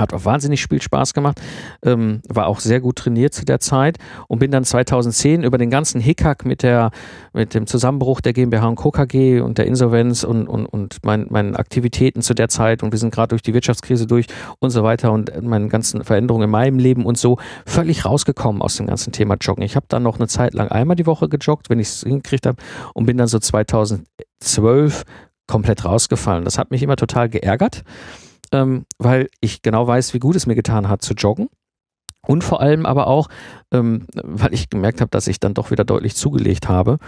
[0.00, 1.40] hat auch wahnsinnig viel Spaß gemacht,
[1.84, 3.98] ähm, war auch sehr gut trainiert zu der Zeit
[4.28, 6.90] und bin dann 2010 über den ganzen Hickhack mit der
[7.32, 8.90] mit dem Zusammenbruch der GmbH und Co.
[8.90, 12.98] KG und der Insolvenz und, und, und mein, meinen Aktivitäten zu der Zeit und wir
[12.98, 14.26] sind gerade durch die Wirtschaftskrise durch
[14.58, 18.76] und so weiter und meinen ganzen Veränderungen in meinem Leben und so völlig rausgekommen aus
[18.76, 19.62] dem ganzen Thema Joggen.
[19.62, 22.46] Ich habe dann noch eine Zeit lang einmal die Woche gejoggt, wenn ich es hingekriegt
[22.46, 22.56] habe
[22.94, 25.04] und bin dann so 2012
[25.46, 26.44] komplett rausgefallen.
[26.44, 27.82] Das hat mich immer total geärgert
[28.52, 31.48] ähm, weil ich genau weiß, wie gut es mir getan hat zu joggen.
[32.26, 33.28] Und vor allem aber auch,
[33.72, 36.98] ähm, weil ich gemerkt habe, dass ich dann doch wieder deutlich zugelegt habe.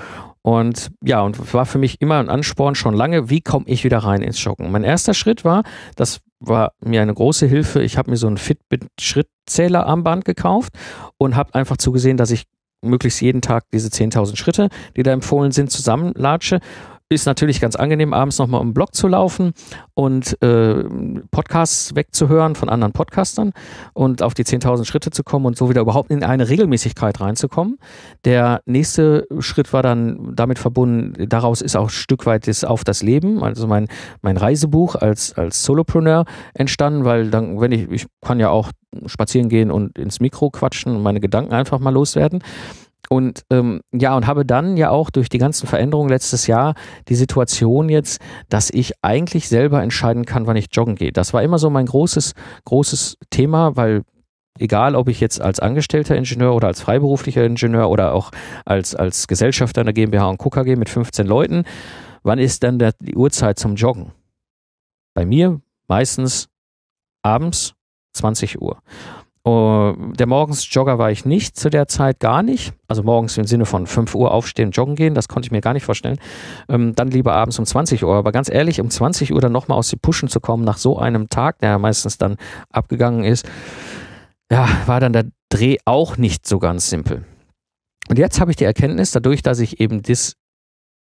[0.41, 3.99] Und ja, und war für mich immer ein Ansporn schon lange, wie komme ich wieder
[3.99, 4.71] rein ins Joggen.
[4.71, 5.65] Mein erster Schritt war,
[5.97, 10.73] das war mir eine große Hilfe, ich habe mir so ein Fitbit-Schrittzähler-Armband gekauft
[11.19, 12.45] und habe einfach zugesehen, dass ich
[12.85, 16.59] möglichst jeden Tag diese 10.000 Schritte, die da empfohlen sind, zusammenlatsche
[17.13, 19.53] ist natürlich ganz angenehm, abends nochmal im Blog zu laufen
[19.95, 20.85] und äh,
[21.31, 23.53] Podcasts wegzuhören von anderen Podcastern
[23.93, 27.79] und auf die 10.000 Schritte zu kommen und so wieder überhaupt in eine Regelmäßigkeit reinzukommen.
[28.25, 32.85] Der nächste Schritt war dann damit verbunden, daraus ist auch ein Stück weit das Auf
[32.85, 33.89] das Leben, also mein,
[34.23, 38.71] mein Reisebuch als, als Solopreneur entstanden, weil dann, wenn ich, ich kann ja auch
[39.07, 42.43] spazieren gehen und ins Mikro quatschen und meine Gedanken einfach mal loswerden.
[43.13, 46.75] Und ähm, ja, und habe dann ja auch durch die ganzen Veränderungen letztes Jahr
[47.09, 51.13] die Situation jetzt, dass ich eigentlich selber entscheiden kann, wann ich joggen gehe.
[51.13, 52.33] Das war immer so mein großes,
[52.65, 54.01] großes Thema, weil
[54.59, 58.31] egal ob ich jetzt als angestellter Ingenieur oder als freiberuflicher Ingenieur oder auch
[58.65, 61.65] als, als Gesellschafter einer GmbH und KKG mit 15 Leuten,
[62.23, 64.13] wann ist dann der, die Uhrzeit zum Joggen?
[65.13, 66.49] Bei mir meistens
[67.21, 67.75] abends
[68.15, 68.79] 20 Uhr.
[69.45, 72.75] Uh, der Morgensjogger war ich nicht zu der Zeit gar nicht.
[72.87, 75.73] Also morgens im Sinne von 5 Uhr aufstehen, joggen gehen, das konnte ich mir gar
[75.73, 76.19] nicht vorstellen.
[76.69, 78.15] Ähm, dann lieber abends um 20 Uhr.
[78.15, 80.97] Aber ganz ehrlich, um 20 Uhr dann nochmal aus den Pushen zu kommen nach so
[80.97, 82.37] einem Tag, der meistens dann
[82.71, 83.49] abgegangen ist,
[84.49, 87.25] ja, war dann der Dreh auch nicht so ganz simpel.
[88.09, 90.37] Und jetzt habe ich die Erkenntnis, dadurch, dass ich eben das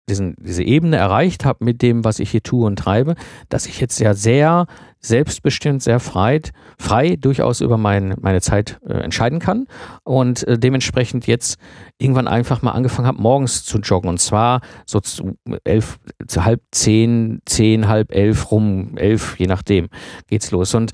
[0.10, 3.16] diesen, diese Ebene erreicht habe mit dem, was ich hier tue und treibe,
[3.50, 4.68] dass ich jetzt ja sehr
[5.00, 6.42] selbstbestimmt, sehr frei,
[6.78, 9.68] frei durchaus über mein, meine Zeit äh, entscheiden kann
[10.04, 11.60] und äh, dementsprechend jetzt
[11.98, 16.62] irgendwann einfach mal angefangen habe, morgens zu joggen und zwar so zu elf, zu halb
[16.72, 19.88] zehn, zehn, halb elf rum, elf, je nachdem
[20.28, 20.92] geht's los und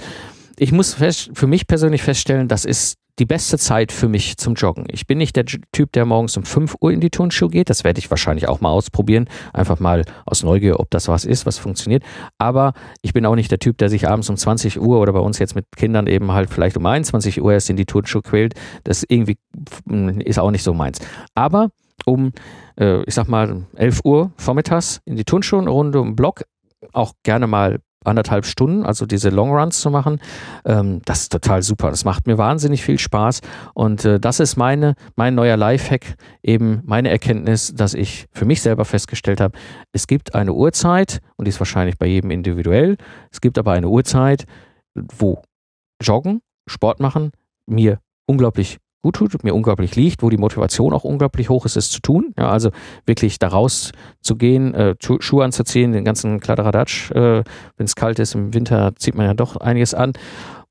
[0.58, 4.56] ich muss fest, für mich persönlich feststellen, das ist die beste Zeit für mich zum
[4.56, 4.86] Joggen.
[4.90, 7.70] Ich bin nicht der Typ, der morgens um 5 Uhr in die Turnschuhe geht.
[7.70, 9.30] Das werde ich wahrscheinlich auch mal ausprobieren.
[9.54, 12.04] Einfach mal aus Neugier, ob das was ist, was funktioniert.
[12.40, 12.74] Aber
[13.04, 15.38] ich bin auch nicht der Typ, der sich abends um 20 Uhr oder bei uns
[15.38, 18.56] jetzt mit Kindern eben halt vielleicht um 21 Uhr erst in die Turnschuhe quält.
[18.84, 19.38] Das irgendwie
[20.20, 21.00] ist auch nicht so meins.
[21.36, 21.70] Aber
[22.06, 22.32] um,
[22.80, 26.46] äh, ich sag mal, 11 Uhr vormittags in die Turnschuhe, Runde um Block,
[26.94, 30.20] auch gerne mal anderthalb Stunden, also diese Long Runs zu machen,
[30.66, 31.90] ähm, das ist total super.
[31.90, 33.42] Das macht mir wahnsinnig viel Spaß
[33.74, 38.62] und äh, das ist meine, mein neuer Lifehack, eben meine Erkenntnis, dass ich für mich
[38.62, 39.58] selber festgestellt habe,
[39.92, 42.98] es gibt eine Uhrzeit und die ist wahrscheinlich bei jedem individuell,
[43.32, 44.46] es gibt aber eine Uhrzeit,
[44.96, 45.42] wo
[46.02, 47.32] Joggen, Sport machen
[47.66, 51.92] mir unglaublich gut tut, mir unglaublich liegt, wo die Motivation auch unglaublich hoch ist, es
[51.92, 52.34] zu tun.
[52.38, 52.72] Ja, also
[53.06, 57.44] wirklich da rauszugehen, äh, Schuhe anzuziehen, den ganzen Kladderadatsch, äh,
[57.78, 60.14] wenn es kalt ist, im Winter zieht man ja doch einiges an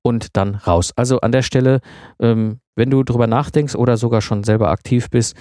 [0.03, 0.93] und dann raus.
[0.97, 1.80] Also an der Stelle,
[2.18, 5.37] ähm, wenn du drüber nachdenkst oder sogar schon selber aktiv bist,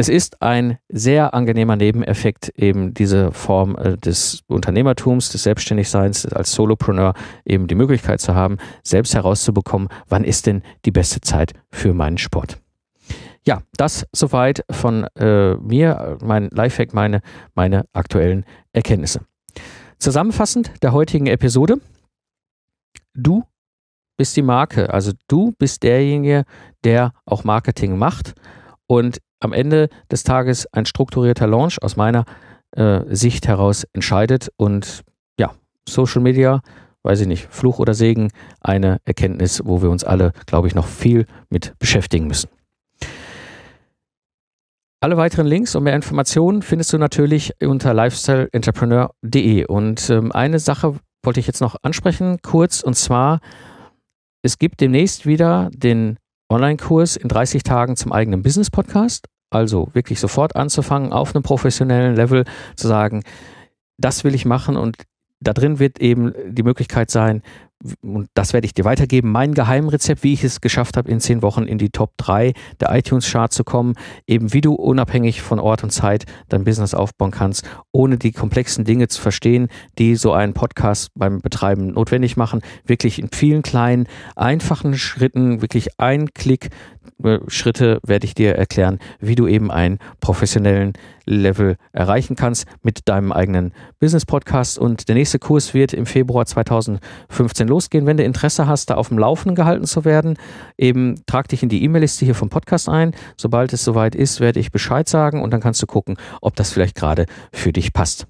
[0.00, 6.52] es ist ein sehr angenehmer Nebeneffekt, eben diese Form äh, des Unternehmertums, des Selbstständigseins als
[6.52, 7.12] Solopreneur
[7.44, 12.16] eben die Möglichkeit zu haben, selbst herauszubekommen, wann ist denn die beste Zeit für meinen
[12.16, 12.56] Sport.
[13.44, 17.20] Ja, das soweit von äh, mir, mein Lifehack, meine,
[17.54, 19.20] meine aktuellen Erkenntnisse.
[19.98, 21.76] Zusammenfassend der heutigen Episode.
[23.12, 23.44] Du
[24.16, 26.44] bist die Marke, also du bist derjenige,
[26.84, 28.32] der auch Marketing macht
[28.86, 32.24] und am Ende des Tages ein strukturierter Launch aus meiner
[32.72, 35.02] äh, Sicht heraus entscheidet und
[35.38, 35.52] ja,
[35.88, 36.60] Social Media,
[37.02, 38.30] weiß ich nicht, Fluch oder Segen,
[38.60, 42.48] eine Erkenntnis, wo wir uns alle, glaube ich, noch viel mit beschäftigen müssen.
[45.02, 49.64] Alle weiteren Links und mehr Informationen findest du natürlich unter lifestyleentrepreneur.de.
[49.64, 53.40] Und ähm, eine Sache wollte ich jetzt noch ansprechen, kurz, und zwar
[54.42, 56.18] es gibt demnächst wieder den
[56.50, 59.26] Online-Kurs in 30 Tagen zum eigenen Business-Podcast.
[59.50, 62.44] Also wirklich sofort anzufangen, auf einem professionellen Level
[62.76, 63.22] zu sagen,
[63.98, 64.96] das will ich machen und
[65.40, 67.42] da drin wird eben die Möglichkeit sein,
[68.02, 71.42] und das werde ich dir weitergeben, mein Geheimrezept, wie ich es geschafft habe, in zehn
[71.42, 73.94] Wochen in die Top 3 der iTunes-Chart zu kommen,
[74.26, 78.84] eben wie du unabhängig von Ort und Zeit dein Business aufbauen kannst, ohne die komplexen
[78.84, 79.68] Dinge zu verstehen,
[79.98, 84.06] die so einen Podcast beim Betreiben notwendig machen, wirklich in vielen kleinen,
[84.36, 86.70] einfachen Schritten, wirklich ein Klick
[87.48, 90.92] Schritte werde ich dir erklären, wie du eben einen professionellen
[91.26, 94.78] Level erreichen kannst mit deinem eigenen Business Podcast.
[94.78, 98.06] Und der nächste Kurs wird im Februar 2015 losgehen.
[98.06, 100.36] Wenn du Interesse hast, da auf dem Laufenden gehalten zu werden,
[100.76, 103.14] eben trag dich in die E-Mail-Liste hier vom Podcast ein.
[103.36, 106.72] Sobald es soweit ist, werde ich Bescheid sagen und dann kannst du gucken, ob das
[106.72, 108.26] vielleicht gerade für dich passt.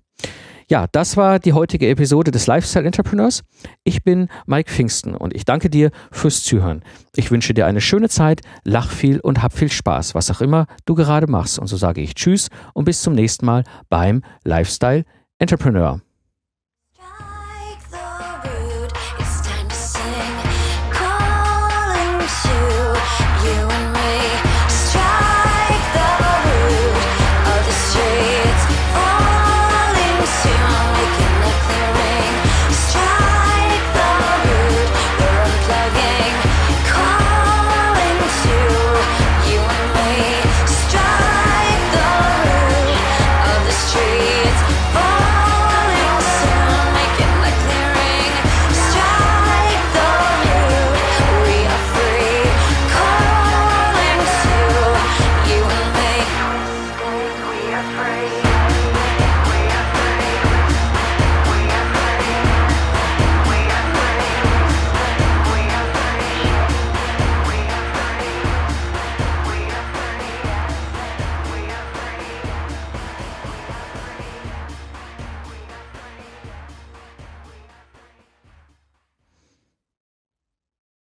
[0.71, 3.43] Ja, das war die heutige Episode des Lifestyle Entrepreneurs.
[3.83, 6.85] Ich bin Mike Pfingsten und ich danke dir fürs Zuhören.
[7.17, 10.67] Ich wünsche dir eine schöne Zeit, lach viel und hab viel Spaß, was auch immer
[10.85, 11.59] du gerade machst.
[11.59, 15.05] Und so sage ich Tschüss und bis zum nächsten Mal beim Lifestyle
[15.41, 16.01] Entrepreneur.